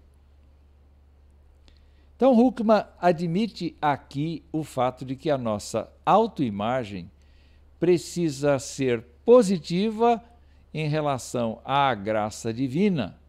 Então, 2.16 2.38
Huckman 2.40 2.84
admite 3.00 3.78
aqui 3.82 4.44
o 4.52 4.64
fato 4.64 5.06
de 5.06 5.16
que 5.16 5.30
a 5.30 5.38
nossa 5.38 5.92
autoimagem 6.06 7.12
precisa 7.80 8.58
ser 8.58 9.04
positiva 9.24 10.24
em 10.74 10.88
relação 10.88 11.62
à 11.64 11.94
graça 11.94 12.52
divina, 12.52 13.20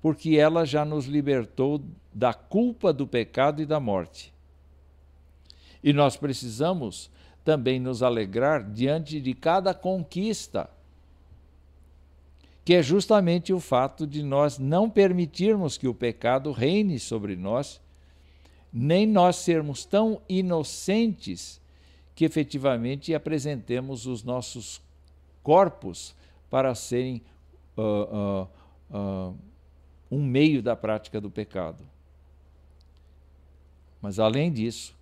porque 0.00 0.36
ela 0.36 0.64
já 0.64 0.84
nos 0.84 1.04
libertou 1.04 1.82
da 2.12 2.34
culpa 2.34 2.92
do 2.92 3.06
pecado 3.06 3.62
e 3.62 3.66
da 3.66 3.78
morte. 3.78 4.32
E 5.82 5.92
nós 5.92 6.16
precisamos 6.16 7.10
também 7.44 7.80
nos 7.80 8.02
alegrar 8.02 8.68
diante 8.70 9.20
de 9.20 9.34
cada 9.34 9.72
conquista, 9.72 10.68
que 12.64 12.74
é 12.74 12.82
justamente 12.82 13.52
o 13.52 13.60
fato 13.60 14.06
de 14.06 14.22
nós 14.22 14.58
não 14.58 14.90
permitirmos 14.90 15.78
que 15.78 15.88
o 15.88 15.94
pecado 15.94 16.52
reine 16.52 16.98
sobre 16.98 17.34
nós, 17.34 17.80
nem 18.72 19.06
nós 19.06 19.36
sermos 19.36 19.84
tão 19.84 20.20
inocentes 20.28 21.60
que 22.14 22.24
efetivamente 22.24 23.14
apresentemos 23.14 24.06
os 24.06 24.22
nossos 24.22 24.80
corpos 25.42 26.14
para 26.50 26.74
serem 26.74 27.22
uh, 27.76 28.44
uh, 28.92 29.28
uh, 29.30 29.36
um 30.10 30.22
meio 30.22 30.62
da 30.62 30.76
prática 30.76 31.20
do 31.20 31.30
pecado. 31.30 31.82
Mas 34.00 34.18
além 34.18 34.52
disso, 34.52 34.96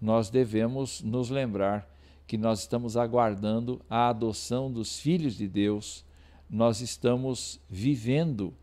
nós 0.00 0.30
devemos 0.30 1.02
nos 1.02 1.30
lembrar 1.30 1.88
que 2.26 2.36
nós 2.36 2.60
estamos 2.60 2.96
aguardando 2.96 3.80
a 3.88 4.08
adoção 4.08 4.70
dos 4.70 5.00
filhos 5.00 5.34
de 5.36 5.48
Deus, 5.48 6.04
nós 6.48 6.80
estamos 6.80 7.60
vivendo 7.68 8.54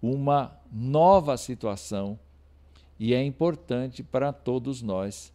uma 0.00 0.56
nova 0.70 1.36
situação 1.36 2.18
e 2.98 3.14
é 3.14 3.22
importante 3.22 4.02
para 4.02 4.32
todos 4.32 4.82
nós 4.82 5.32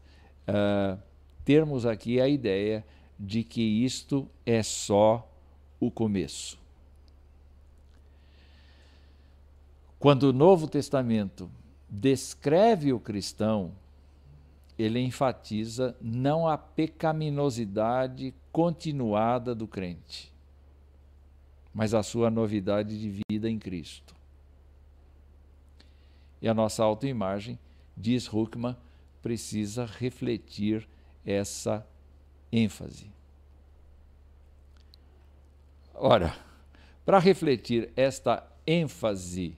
uh, 0.48 1.02
termos 1.44 1.86
aqui 1.86 2.20
a 2.20 2.28
ideia 2.28 2.86
de 3.20 3.44
que 3.44 3.62
isto 3.62 4.28
é 4.46 4.62
só 4.62 5.30
o 5.80 5.90
começo. 5.90 6.60
Quando 10.00 10.24
o 10.24 10.34
Novo 10.34 10.68
Testamento 10.68 11.50
descreve 11.90 12.94
o 12.94 13.00
cristão, 13.00 13.72
ele 14.78 15.00
enfatiza 15.00 15.96
não 16.00 16.48
a 16.48 16.58
pecaminosidade 16.58 18.34
continuada 18.52 19.56
do 19.56 19.68
crente, 19.68 20.32
mas 21.74 21.94
a 21.94 22.04
sua 22.04 22.30
novidade 22.30 23.00
de 23.00 23.22
vida 23.30 23.50
em 23.50 23.58
Cristo. 23.58 24.16
E 26.42 26.48
a 26.48 26.54
nossa 26.54 26.84
autoimagem, 26.84 27.58
diz 27.96 28.32
Huckman, 28.32 28.76
precisa 29.22 29.86
refletir 29.86 30.88
essa 31.26 31.86
ênfase. 32.52 33.12
Ora, 35.94 36.36
para 37.04 37.18
refletir 37.18 37.92
esta 37.96 38.48
ênfase 38.66 39.58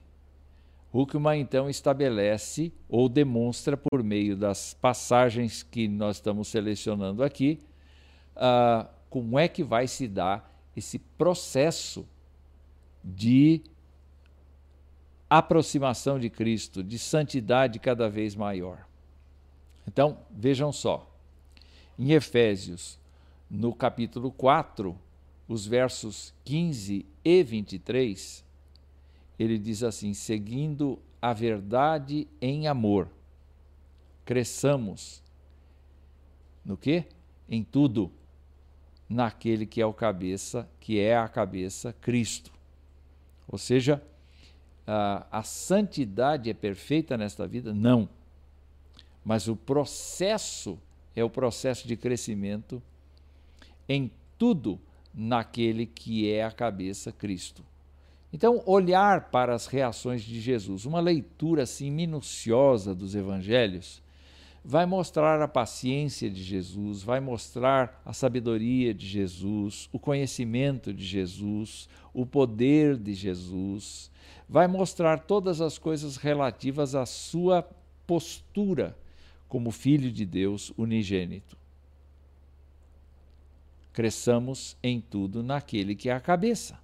Huckman 0.92 1.40
então 1.40 1.70
estabelece 1.70 2.72
ou 2.88 3.08
demonstra 3.08 3.76
por 3.76 4.02
meio 4.02 4.36
das 4.36 4.74
passagens 4.74 5.62
que 5.62 5.86
nós 5.86 6.16
estamos 6.16 6.48
selecionando 6.48 7.22
aqui 7.22 7.60
uh, 8.36 8.88
como 9.08 9.38
é 9.38 9.46
que 9.46 9.62
vai 9.62 9.86
se 9.86 10.08
dar 10.08 10.50
esse 10.76 10.98
processo 10.98 12.06
de 13.02 13.62
aproximação 15.28 16.18
de 16.18 16.28
Cristo, 16.28 16.82
de 16.82 16.98
santidade 16.98 17.78
cada 17.78 18.08
vez 18.08 18.34
maior. 18.34 18.84
Então, 19.86 20.18
vejam 20.30 20.72
só, 20.72 21.08
em 21.98 22.12
Efésios, 22.12 22.98
no 23.48 23.74
capítulo 23.74 24.32
4, 24.32 24.96
os 25.46 25.66
versos 25.66 26.34
15 26.44 27.06
e 27.24 27.42
23, 27.42 28.44
ele 29.40 29.56
diz 29.56 29.82
assim: 29.82 30.12
seguindo 30.12 30.98
a 31.20 31.32
verdade 31.32 32.28
em 32.42 32.68
amor, 32.68 33.08
cresçamos 34.22 35.22
no 36.62 36.76
que? 36.76 37.04
Em 37.48 37.64
tudo, 37.64 38.12
naquele 39.08 39.64
que 39.64 39.80
é 39.80 39.86
o 39.86 39.94
cabeça, 39.94 40.68
que 40.78 41.00
é 41.00 41.16
a 41.16 41.26
cabeça, 41.26 41.94
Cristo. 42.02 42.52
Ou 43.48 43.56
seja, 43.56 44.02
a, 44.86 45.26
a 45.32 45.42
santidade 45.42 46.50
é 46.50 46.54
perfeita 46.54 47.16
nesta 47.16 47.46
vida? 47.46 47.72
Não. 47.72 48.10
Mas 49.24 49.48
o 49.48 49.56
processo 49.56 50.78
é 51.16 51.24
o 51.24 51.30
processo 51.30 51.88
de 51.88 51.96
crescimento 51.96 52.82
em 53.88 54.10
tudo 54.38 54.78
naquele 55.14 55.86
que 55.86 56.30
é 56.30 56.44
a 56.44 56.52
cabeça, 56.52 57.10
Cristo. 57.10 57.64
Então, 58.32 58.62
olhar 58.64 59.30
para 59.30 59.54
as 59.54 59.66
reações 59.66 60.22
de 60.22 60.40
Jesus, 60.40 60.84
uma 60.84 61.00
leitura 61.00 61.64
assim 61.64 61.90
minuciosa 61.90 62.94
dos 62.94 63.14
evangelhos, 63.14 64.00
vai 64.64 64.86
mostrar 64.86 65.40
a 65.40 65.48
paciência 65.48 66.30
de 66.30 66.42
Jesus, 66.42 67.02
vai 67.02 67.18
mostrar 67.18 68.00
a 68.04 68.12
sabedoria 68.12 68.94
de 68.94 69.06
Jesus, 69.06 69.88
o 69.92 69.98
conhecimento 69.98 70.92
de 70.92 71.04
Jesus, 71.04 71.88
o 72.12 72.26
poder 72.26 72.96
de 72.96 73.14
Jesus, 73.14 74.10
vai 74.48 74.68
mostrar 74.68 75.20
todas 75.20 75.60
as 75.60 75.78
coisas 75.78 76.16
relativas 76.16 76.94
à 76.94 77.06
sua 77.06 77.68
postura 78.06 78.96
como 79.48 79.70
filho 79.70 80.12
de 80.12 80.24
Deus 80.26 80.72
unigênito. 80.76 81.56
Cresçamos 83.92 84.76
em 84.82 85.00
tudo 85.00 85.42
naquele 85.42 85.96
que 85.96 86.08
é 86.08 86.12
a 86.12 86.20
cabeça, 86.20 86.78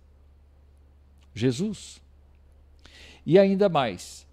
Jesus. 1.36 2.00
E 3.26 3.38
ainda 3.38 3.68
mais, 3.68 4.26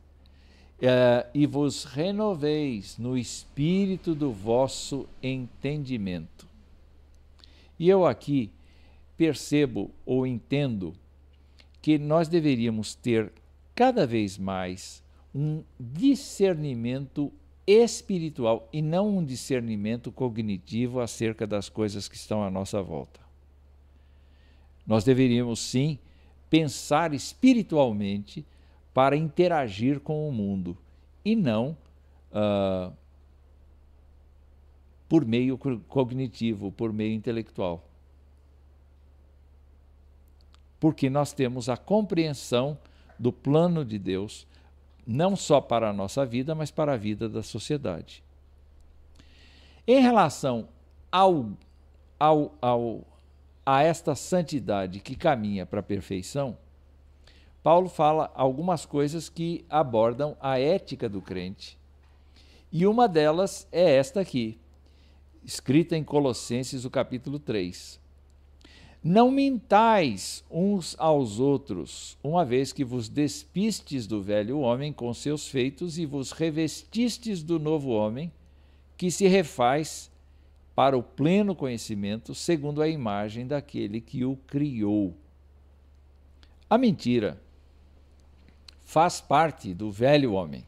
é, 0.82 1.28
e 1.34 1.46
vos 1.46 1.84
renoveis 1.84 2.98
no 2.98 3.18
espírito 3.18 4.16
do 4.16 4.32
vosso 4.32 5.08
entendimento. 5.22 6.48
E 7.78 7.89
eu 7.89 8.06
aqui 8.06 8.50
percebo 9.18 9.92
ou 10.06 10.26
entendo 10.26 10.94
que 11.82 11.98
nós 11.98 12.28
deveríamos 12.30 12.96
ter 12.96 13.32
cada 13.76 14.08
vez 14.08 14.38
mais 14.38 15.04
um 15.36 15.63
discernimento 15.80 17.32
espiritual 17.66 18.70
e 18.72 18.82
não 18.82 19.18
um 19.18 19.26
discernimento 19.26 20.12
cognitivo 20.12 21.02
acerca 21.02 21.46
das 21.46 21.68
coisas 21.68 22.08
que 22.08 22.16
estão 22.16 22.44
à 22.44 22.50
nossa 22.50 22.82
volta. 22.82 23.20
Nós 24.86 25.04
deveríamos 25.04 25.60
sim 25.60 25.98
pensar 26.54 27.16
espiritualmente 27.16 28.46
para 28.94 29.18
interagir 29.18 30.00
com 30.00 30.30
o 30.30 30.32
mundo 30.32 30.78
e 31.26 31.36
não 31.36 31.76
uh, 32.32 32.94
por 35.10 35.26
meio 35.26 35.58
cognitivo, 35.58 36.72
por 36.72 36.94
meio 36.94 37.12
intelectual. 37.12 37.84
Porque 40.80 41.10
nós 41.10 41.34
temos 41.34 41.70
a 41.70 41.76
compreensão 41.76 42.78
do 43.18 43.34
plano 43.34 43.84
de 43.84 43.98
Deus 43.98 44.46
não 45.08 45.36
só 45.36 45.60
para 45.60 45.89
a 45.89 45.94
nossa 45.94 46.24
vida, 46.24 46.54
mas 46.54 46.70
para 46.70 46.94
a 46.94 46.98
vida 46.98 47.28
da 47.28 47.42
sociedade. 47.42 48.24
Em 49.88 50.00
relação 50.00 50.70
ao, 51.12 51.50
ao, 52.20 52.54
ao, 52.62 53.08
a 53.65 53.82
esta 53.82 54.15
santidade 54.15 54.99
que 54.99 55.15
caminha 55.15 55.65
para 55.65 55.80
a 55.80 55.84
perfeição, 55.84 56.58
Paulo 57.62 57.88
fala 57.88 58.32
algumas 58.36 58.86
coisas 58.86 59.30
que 59.30 59.63
abordam 59.69 60.36
a 60.41 60.60
ética 60.60 61.08
do 61.08 61.21
crente. 61.21 61.78
E 62.71 62.86
uma 62.86 63.08
delas 63.08 63.67
é 63.71 63.95
esta 63.95 64.19
aqui, 64.19 64.60
escrita 65.45 65.95
em 65.95 66.04
Colossenses, 66.04 66.84
o 66.84 66.89
capítulo 66.89 67.39
3. 67.39 68.02
Não 69.02 69.30
mintais 69.30 70.43
uns 70.49 70.95
aos 70.97 71.39
outros, 71.39 72.17
uma 72.23 72.45
vez 72.45 72.71
que 72.71 72.84
vos 72.86 73.10
despistes 73.10 74.08
do 74.08 74.21
velho 74.21 74.60
homem 74.60 74.93
com 74.93 75.13
seus 75.13 75.47
feitos 75.47 75.97
e 75.97 76.06
vos 76.06 76.32
revestistes 76.32 77.43
do 77.43 77.60
novo 77.60 77.89
homem, 77.91 78.32
que 78.97 79.12
se 79.12 79.28
refaz 79.28 80.10
para 80.75 80.97
o 80.97 81.03
pleno 81.03 81.55
conhecimento, 81.55 82.33
segundo 82.33 82.81
a 82.81 82.88
imagem 82.88 83.45
daquele 83.45 84.01
que 84.01 84.25
o 84.25 84.36
criou. 84.47 85.15
A 86.69 86.77
mentira 86.77 87.39
faz 88.81 89.21
parte 89.21 89.73
do 89.73 89.91
velho 89.91 90.33
homem. 90.33 90.65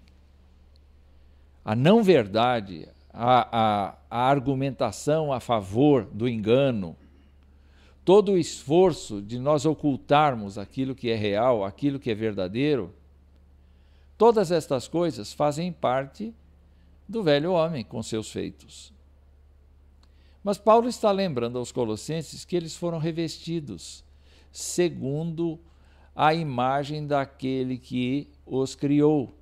A 1.63 1.75
não 1.75 2.03
verdade, 2.03 2.87
a, 3.11 3.87
a, 3.89 3.97
a 4.09 4.29
argumentação 4.29 5.33
a 5.33 5.39
favor 5.39 6.05
do 6.05 6.29
engano, 6.29 6.95
todo 8.03 8.33
o 8.33 8.37
esforço 8.37 9.19
de 9.19 9.39
nós 9.39 9.65
ocultarmos 9.65 10.59
aquilo 10.59 10.93
que 10.93 11.09
é 11.09 11.15
real, 11.15 11.63
aquilo 11.63 11.99
que 11.99 12.11
é 12.11 12.15
verdadeiro, 12.15 12.93
todas 14.15 14.51
estas 14.51 14.87
coisas 14.87 15.33
fazem 15.33 15.71
parte 15.71 16.31
do 17.09 17.23
velho 17.23 17.51
homem 17.53 17.83
com 17.83 18.03
seus 18.03 18.31
feitos. 18.31 18.94
Mas 20.45 20.59
Paulo 20.59 20.87
está 20.87 21.11
lembrando 21.11 21.57
aos 21.57 21.71
Colossenses 21.71 22.45
que 22.45 22.55
eles 22.55 22.75
foram 22.75 22.99
revestidos 22.99 24.05
segundo 24.51 25.59
a 26.15 26.35
imagem 26.35 27.07
daquele 27.07 27.79
que 27.79 28.29
os 28.45 28.75
criou. 28.75 29.35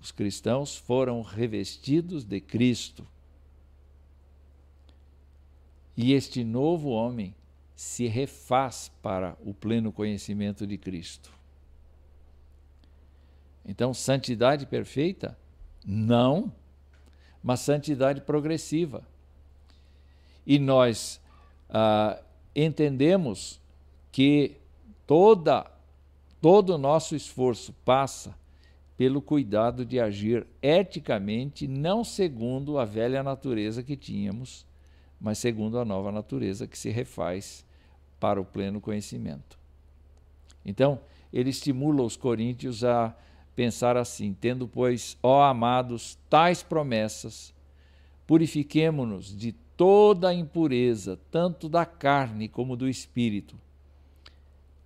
Os 0.00 0.10
cristãos 0.10 0.74
foram 0.74 1.20
revestidos 1.20 2.24
de 2.24 2.40
Cristo. 2.40 3.06
E 5.94 6.14
este 6.14 6.42
novo 6.42 6.88
homem 6.88 7.34
se 7.74 8.06
refaz 8.06 8.90
para 9.02 9.36
o 9.44 9.52
pleno 9.52 9.92
conhecimento 9.92 10.66
de 10.66 10.78
Cristo. 10.78 11.30
Então, 13.66 13.92
santidade 13.92 14.64
perfeita? 14.64 15.38
Não, 15.84 16.50
mas 17.46 17.60
santidade 17.60 18.22
progressiva. 18.22 19.06
E 20.44 20.58
nós 20.58 21.20
ah, 21.70 22.20
entendemos 22.56 23.60
que 24.10 24.56
toda, 25.06 25.64
todo 26.40 26.70
o 26.74 26.78
nosso 26.78 27.14
esforço 27.14 27.72
passa 27.84 28.34
pelo 28.96 29.22
cuidado 29.22 29.84
de 29.84 30.00
agir 30.00 30.44
eticamente, 30.60 31.68
não 31.68 32.02
segundo 32.02 32.80
a 32.80 32.84
velha 32.84 33.22
natureza 33.22 33.80
que 33.80 33.96
tínhamos, 33.96 34.66
mas 35.20 35.38
segundo 35.38 35.78
a 35.78 35.84
nova 35.84 36.10
natureza 36.10 36.66
que 36.66 36.76
se 36.76 36.90
refaz 36.90 37.64
para 38.18 38.40
o 38.40 38.44
pleno 38.44 38.80
conhecimento. 38.80 39.56
Então, 40.64 40.98
ele 41.32 41.50
estimula 41.50 42.02
os 42.02 42.16
coríntios 42.16 42.82
a 42.82 43.16
pensar 43.56 43.96
assim: 43.96 44.36
tendo, 44.38 44.68
pois, 44.68 45.18
ó 45.22 45.42
amados, 45.42 46.18
tais 46.28 46.62
promessas, 46.62 47.54
purifiquemo-nos 48.26 49.36
de 49.36 49.52
toda 49.76 50.28
a 50.28 50.34
impureza, 50.34 51.18
tanto 51.30 51.68
da 51.68 51.84
carne 51.84 52.48
como 52.48 52.76
do 52.76 52.88
espírito. 52.88 53.58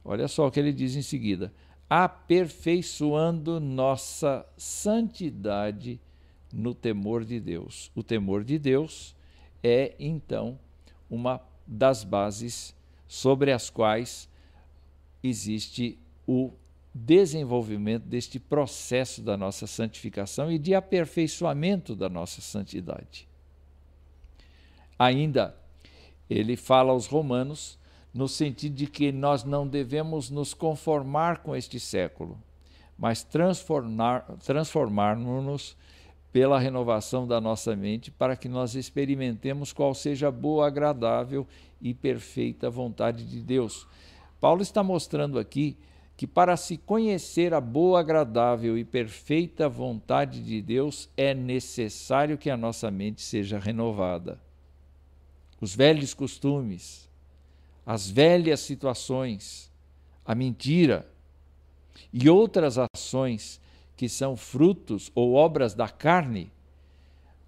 Olha 0.05 0.29
só 0.29 0.47
o 0.47 0.51
que 0.51 0.61
ele 0.61 0.73
diz 0.73 0.95
em 0.95 1.03
seguida: 1.03 1.53
aperfeiçoando 1.89 3.61
nossa 3.61 4.47
santidade 4.57 6.01
no 6.53 6.75
temor 6.75 7.25
de 7.25 7.41
Deus. 7.41 7.91
O 7.95 8.03
temor 8.03 8.45
de 8.45 8.59
Deus 8.59 9.15
é 9.63 9.95
então 9.99 10.59
uma 11.11 11.41
das 11.67 12.03
bases 12.03 12.75
sobre 13.07 13.53
as 13.53 13.69
quais 13.69 14.29
existe 15.23 15.99
o 16.27 16.53
desenvolvimento 16.95 18.05
deste 18.05 18.39
processo 18.39 19.23
da 19.23 19.37
nossa 19.37 19.67
santificação 19.67 20.51
e 20.51 20.59
de 20.59 20.75
aperfeiçoamento 20.75 21.95
da 21.95 22.09
nossa 22.09 22.41
santidade. 22.41 23.29
Ainda, 24.99 25.57
ele 26.29 26.57
fala 26.57 26.93
aos 26.93 27.07
Romanos 27.07 27.79
no 28.13 28.29
sentido 28.29 28.75
de 28.75 28.87
que 28.87 29.13
nós 29.13 29.45
não 29.45 29.67
devemos 29.67 30.31
nos 30.31 30.53
conformar 30.53 31.39
com 31.39 31.55
este 31.55 31.79
século, 31.79 32.37
mas 32.99 33.23
transformar-nos 33.23 34.45
transformar 34.45 35.17
pela 36.33 36.59
renovação 36.59 37.27
da 37.27 37.41
nossa 37.41 37.75
mente, 37.75 38.11
para 38.11 38.37
que 38.37 38.49
nós 38.49 38.75
experimentemos 38.75 39.73
qual 39.73 39.95
seja 39.95 40.29
a 40.29 40.31
boa, 40.31 40.67
agradável 40.67 41.47
e 41.81 41.93
perfeita 41.93 42.71
vontade 42.71 43.25
de 43.25 43.41
Deus. 43.41 43.87
Paulo 44.41 44.63
está 44.63 44.83
mostrando 44.83 45.39
aqui 45.39 45.77
que 46.21 46.27
para 46.27 46.55
se 46.55 46.77
conhecer 46.77 47.55
a 47.55 47.63
boa, 47.63 48.01
agradável 48.01 48.77
e 48.77 48.85
perfeita 48.85 49.71
vontade 49.71 50.45
de 50.45 50.61
Deus 50.61 51.09
é 51.17 51.33
necessário 51.33 52.37
que 52.37 52.51
a 52.51 52.59
nossa 52.59 52.91
mente 52.91 53.23
seja 53.23 53.59
renovada. 53.59 54.39
Os 55.63 55.75
velhos 55.75 56.13
costumes, 56.13 57.09
as 57.87 58.11
velhas 58.11 58.61
situações, 58.61 59.73
a 60.23 60.35
mentira 60.35 61.11
e 62.13 62.29
outras 62.29 62.77
ações 62.77 63.59
que 63.97 64.07
são 64.07 64.37
frutos 64.37 65.11
ou 65.15 65.33
obras 65.33 65.73
da 65.73 65.89
carne, 65.89 66.53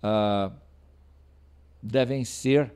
uh, 0.03 0.51
devem 1.83 2.25
ser 2.25 2.73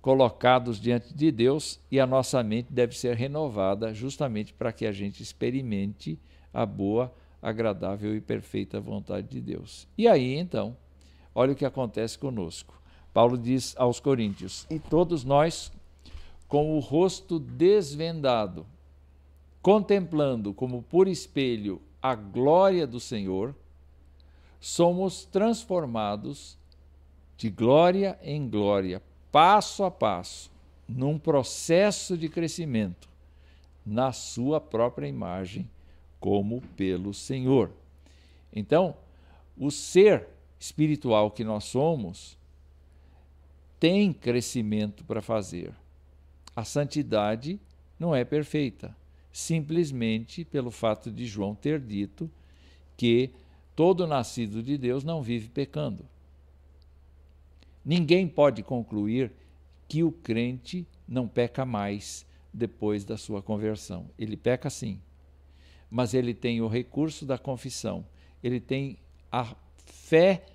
colocados 0.00 0.80
diante 0.80 1.12
de 1.12 1.30
Deus 1.30 1.78
e 1.90 2.00
a 2.00 2.06
nossa 2.06 2.42
mente 2.42 2.72
deve 2.72 2.96
ser 2.96 3.16
renovada 3.16 3.92
justamente 3.92 4.52
para 4.52 4.72
que 4.72 4.86
a 4.86 4.92
gente 4.92 5.22
experimente 5.22 6.18
a 6.52 6.64
boa, 6.64 7.12
agradável 7.40 8.14
e 8.14 8.20
perfeita 8.20 8.80
vontade 8.80 9.28
de 9.28 9.40
Deus. 9.40 9.86
E 9.96 10.08
aí, 10.08 10.36
então, 10.36 10.76
olha 11.34 11.52
o 11.52 11.56
que 11.56 11.64
acontece 11.64 12.18
conosco. 12.18 12.80
Paulo 13.12 13.36
diz 13.36 13.74
aos 13.76 14.00
Coríntios: 14.00 14.66
E 14.70 14.78
todos 14.78 15.24
nós, 15.24 15.72
com 16.48 16.76
o 16.76 16.80
rosto 16.80 17.38
desvendado, 17.38 18.66
contemplando 19.60 20.54
como 20.54 20.82
por 20.82 21.08
espelho 21.08 21.80
a 22.02 22.14
glória 22.14 22.86
do 22.86 22.98
Senhor, 22.98 23.54
somos 24.58 25.24
transformados 25.24 26.58
de 27.36 27.48
glória 27.48 28.18
em 28.22 28.48
glória, 28.48 29.02
passo 29.30 29.84
a 29.84 29.90
passo, 29.90 30.50
num 30.88 31.18
processo 31.18 32.16
de 32.16 32.28
crescimento 32.28 33.08
na 33.84 34.12
sua 34.12 34.60
própria 34.60 35.06
imagem, 35.06 35.68
como 36.18 36.60
pelo 36.76 37.14
Senhor. 37.14 37.70
Então, 38.52 38.94
o 39.56 39.70
ser 39.70 40.26
espiritual 40.58 41.30
que 41.30 41.42
nós 41.42 41.64
somos 41.64 42.36
tem 43.78 44.12
crescimento 44.12 45.04
para 45.04 45.22
fazer. 45.22 45.72
A 46.54 46.64
santidade 46.64 47.58
não 47.98 48.14
é 48.14 48.24
perfeita, 48.24 48.94
simplesmente 49.32 50.44
pelo 50.44 50.70
fato 50.70 51.10
de 51.10 51.24
João 51.26 51.54
ter 51.54 51.80
dito 51.80 52.30
que 52.96 53.30
todo 53.74 54.06
nascido 54.06 54.62
de 54.62 54.76
Deus 54.76 55.02
não 55.02 55.22
vive 55.22 55.48
pecando. 55.48 56.04
Ninguém 57.90 58.28
pode 58.28 58.62
concluir 58.62 59.32
que 59.88 60.04
o 60.04 60.12
crente 60.12 60.86
não 61.08 61.26
peca 61.26 61.64
mais 61.64 62.24
depois 62.54 63.04
da 63.04 63.16
sua 63.16 63.42
conversão. 63.42 64.08
Ele 64.16 64.36
peca 64.36 64.70
sim, 64.70 65.00
mas 65.90 66.14
ele 66.14 66.32
tem 66.32 66.60
o 66.60 66.68
recurso 66.68 67.26
da 67.26 67.36
confissão, 67.36 68.06
ele 68.44 68.60
tem 68.60 68.96
a 69.32 69.56
fé 69.86 70.46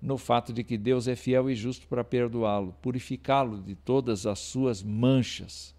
no 0.00 0.16
fato 0.16 0.54
de 0.54 0.64
que 0.64 0.78
Deus 0.78 1.06
é 1.06 1.14
fiel 1.14 1.50
e 1.50 1.54
justo 1.54 1.86
para 1.86 2.02
perdoá-lo, 2.02 2.74
purificá-lo 2.80 3.60
de 3.60 3.74
todas 3.74 4.24
as 4.24 4.38
suas 4.38 4.82
manchas. 4.82 5.74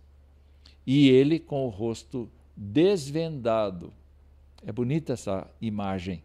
E 0.86 1.10
ele, 1.10 1.40
com 1.40 1.66
o 1.66 1.70
rosto 1.70 2.30
desvendado, 2.56 3.92
é 4.64 4.72
bonita 4.72 5.14
essa 5.14 5.50
imagem, 5.60 6.22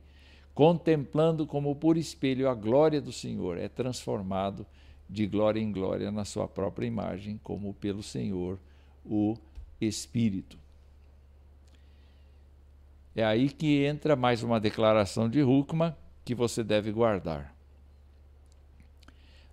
contemplando 0.56 1.46
como 1.46 1.76
por 1.76 1.98
espelho 1.98 2.48
a 2.48 2.54
glória 2.54 2.98
do 2.98 3.12
Senhor, 3.12 3.58
é 3.58 3.68
transformado 3.68 4.66
de 5.06 5.26
glória 5.26 5.60
em 5.60 5.70
glória 5.70 6.10
na 6.10 6.24
sua 6.24 6.48
própria 6.48 6.86
imagem, 6.86 7.38
como 7.42 7.74
pelo 7.74 8.02
Senhor 8.02 8.58
o 9.04 9.36
Espírito. 9.78 10.58
É 13.14 13.22
aí 13.22 13.50
que 13.50 13.84
entra 13.84 14.16
mais 14.16 14.42
uma 14.42 14.58
declaração 14.58 15.28
de 15.28 15.42
Huckman 15.42 15.94
que 16.24 16.34
você 16.34 16.64
deve 16.64 16.90
guardar. 16.90 17.54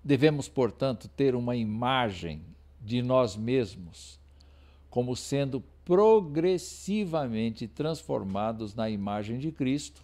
Devemos, 0.02 0.48
portanto, 0.48 1.10
ter 1.10 1.36
uma 1.36 1.58
imagem 1.58 2.42
de 2.80 3.02
nós 3.02 3.36
mesmos 3.36 4.18
como 4.90 5.18
sendo 5.18 5.62
progressivamente 5.84 7.68
transformados 7.68 8.74
na 8.74 8.90
imagem 8.90 9.38
de 9.38 9.52
Cristo, 9.52 10.02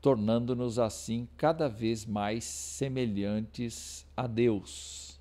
tornando-nos 0.00 0.78
assim 0.78 1.28
cada 1.36 1.68
vez 1.68 2.06
mais 2.06 2.44
semelhantes 2.44 4.06
a 4.16 4.26
Deus. 4.26 5.20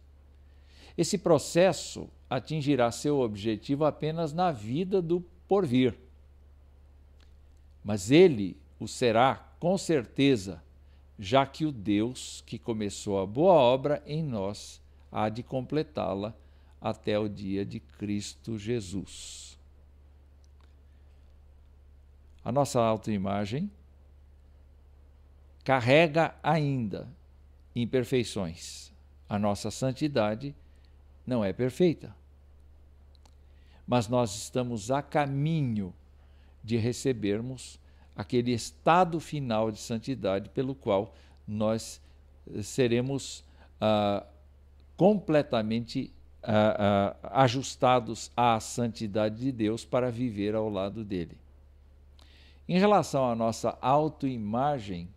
Esse 0.98 1.18
processo 1.18 2.10
atingirá 2.30 2.92
seu 2.92 3.20
objetivo 3.20 3.86
apenas 3.86 4.34
na 4.34 4.52
vida 4.52 5.02
do 5.02 5.22
porvir. 5.48 5.98
Mas 7.84 8.12
ele 8.12 8.58
o 8.80 8.88
será 8.88 9.36
com 9.60 9.78
certeza 9.78 10.62
já 11.18 11.46
que 11.46 11.66
o 11.66 11.72
Deus 11.72 12.42
que 12.46 12.58
começou 12.58 13.20
a 13.20 13.26
boa 13.26 13.54
obra 13.54 14.02
em 14.06 14.24
nós 14.24 14.82
há 15.12 15.28
de 15.28 15.44
completá-la 15.44 16.34
até 16.80 17.20
o 17.20 17.28
dia 17.28 17.66
de 17.66 17.80
Cristo 17.80 18.58
Jesus. 18.58 19.58
A 22.44 22.52
nossa 22.52 22.80
autoimagem 22.80 23.70
carrega 25.64 26.34
ainda 26.42 27.08
imperfeições. 27.76 28.92
A 29.28 29.38
nossa 29.38 29.70
santidade 29.70 30.56
não 31.26 31.44
é 31.44 31.54
perfeita. 31.54 32.16
Mas 33.86 34.08
nós 34.08 34.36
estamos 34.36 34.92
a 34.92 35.02
caminho 35.02 35.94
de 36.64 36.78
recebermos 36.78 37.80
aquele 38.16 38.52
estado 38.52 39.20
final 39.20 39.72
de 39.72 39.80
santidade 39.80 40.50
pelo 40.50 40.76
qual 40.76 41.16
nós 41.48 42.02
eh, 42.54 42.62
seremos 42.62 43.44
ah, 43.80 44.26
completamente 44.98 46.12
ah, 46.44 47.16
ah, 47.24 47.44
ajustados 47.44 48.32
à 48.36 48.60
santidade 48.60 49.40
de 49.40 49.52
Deus 49.52 49.86
para 49.86 50.12
viver 50.12 50.54
ao 50.54 50.70
lado 50.70 51.04
dele. 51.04 51.38
Em 52.68 52.78
relação 52.78 53.30
à 53.30 53.36
nossa 53.36 53.78
autoimagem, 53.82 55.08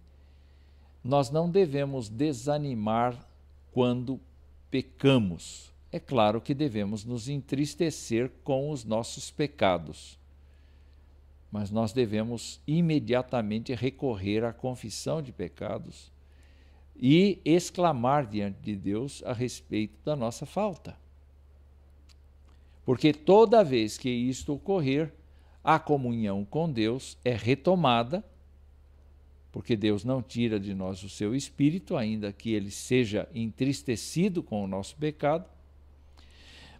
nós 1.02 1.30
não 1.30 1.50
devemos 1.50 2.08
desanimar 2.08 3.18
quando 3.72 4.20
pecamos. 4.70 5.72
É 5.90 5.98
claro 6.00 6.40
que 6.40 6.54
devemos 6.54 7.04
nos 7.04 7.28
entristecer 7.28 8.30
com 8.42 8.70
os 8.70 8.84
nossos 8.84 9.30
pecados 9.30 10.18
mas 11.52 11.70
nós 11.70 11.92
devemos 11.92 12.58
imediatamente 12.66 13.74
recorrer 13.74 14.42
à 14.42 14.54
confissão 14.54 15.20
de 15.20 15.30
pecados 15.30 16.10
e 16.96 17.42
exclamar 17.44 18.26
diante 18.26 18.58
de 18.62 18.74
Deus 18.74 19.22
a 19.26 19.34
respeito 19.34 19.98
da 20.02 20.16
nossa 20.16 20.46
falta. 20.46 20.96
Porque 22.86 23.12
toda 23.12 23.62
vez 23.62 23.98
que 23.98 24.08
isto 24.08 24.54
ocorrer, 24.54 25.12
a 25.62 25.78
comunhão 25.78 26.42
com 26.42 26.72
Deus 26.72 27.18
é 27.22 27.34
retomada, 27.34 28.24
porque 29.52 29.76
Deus 29.76 30.02
não 30.02 30.22
tira 30.22 30.58
de 30.58 30.74
nós 30.74 31.02
o 31.02 31.10
seu 31.10 31.34
espírito, 31.34 31.94
ainda 31.94 32.32
que 32.32 32.52
ele 32.52 32.70
seja 32.70 33.28
entristecido 33.34 34.42
com 34.42 34.64
o 34.64 34.66
nosso 34.66 34.96
pecado, 34.96 35.44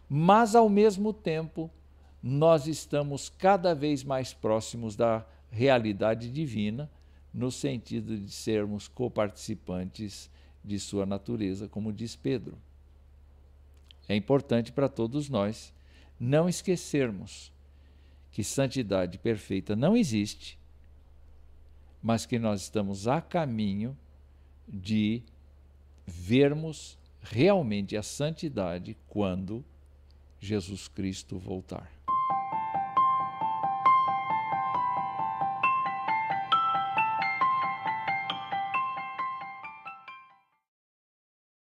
mas 0.08 0.54
ao 0.54 0.70
mesmo 0.70 1.12
tempo 1.12 1.70
nós 2.22 2.66
estamos 2.66 3.28
cada 3.28 3.74
vez 3.74 4.02
mais 4.02 4.32
próximos 4.32 4.96
da 4.96 5.24
realidade 5.50 6.30
divina, 6.30 6.90
no 7.32 7.50
sentido 7.50 8.16
de 8.16 8.30
sermos 8.30 8.88
coparticipantes 8.88 10.30
de 10.64 10.78
sua 10.78 11.04
natureza, 11.04 11.68
como 11.68 11.92
diz 11.92 12.16
Pedro. 12.16 12.56
É 14.08 14.14
importante 14.14 14.72
para 14.72 14.88
todos 14.88 15.28
nós 15.28 15.72
não 16.18 16.48
esquecermos 16.48 17.52
que 18.30 18.44
santidade 18.44 19.18
perfeita 19.18 19.74
não 19.74 19.96
existe, 19.96 20.58
mas 22.02 22.26
que 22.26 22.38
nós 22.38 22.62
estamos 22.62 23.06
a 23.06 23.20
caminho 23.20 23.96
de 24.66 25.22
vermos 26.06 26.98
realmente 27.20 27.96
a 27.96 28.02
santidade 28.02 28.96
quando 29.08 29.64
Jesus 30.40 30.88
Cristo 30.88 31.38
voltar. 31.38 32.01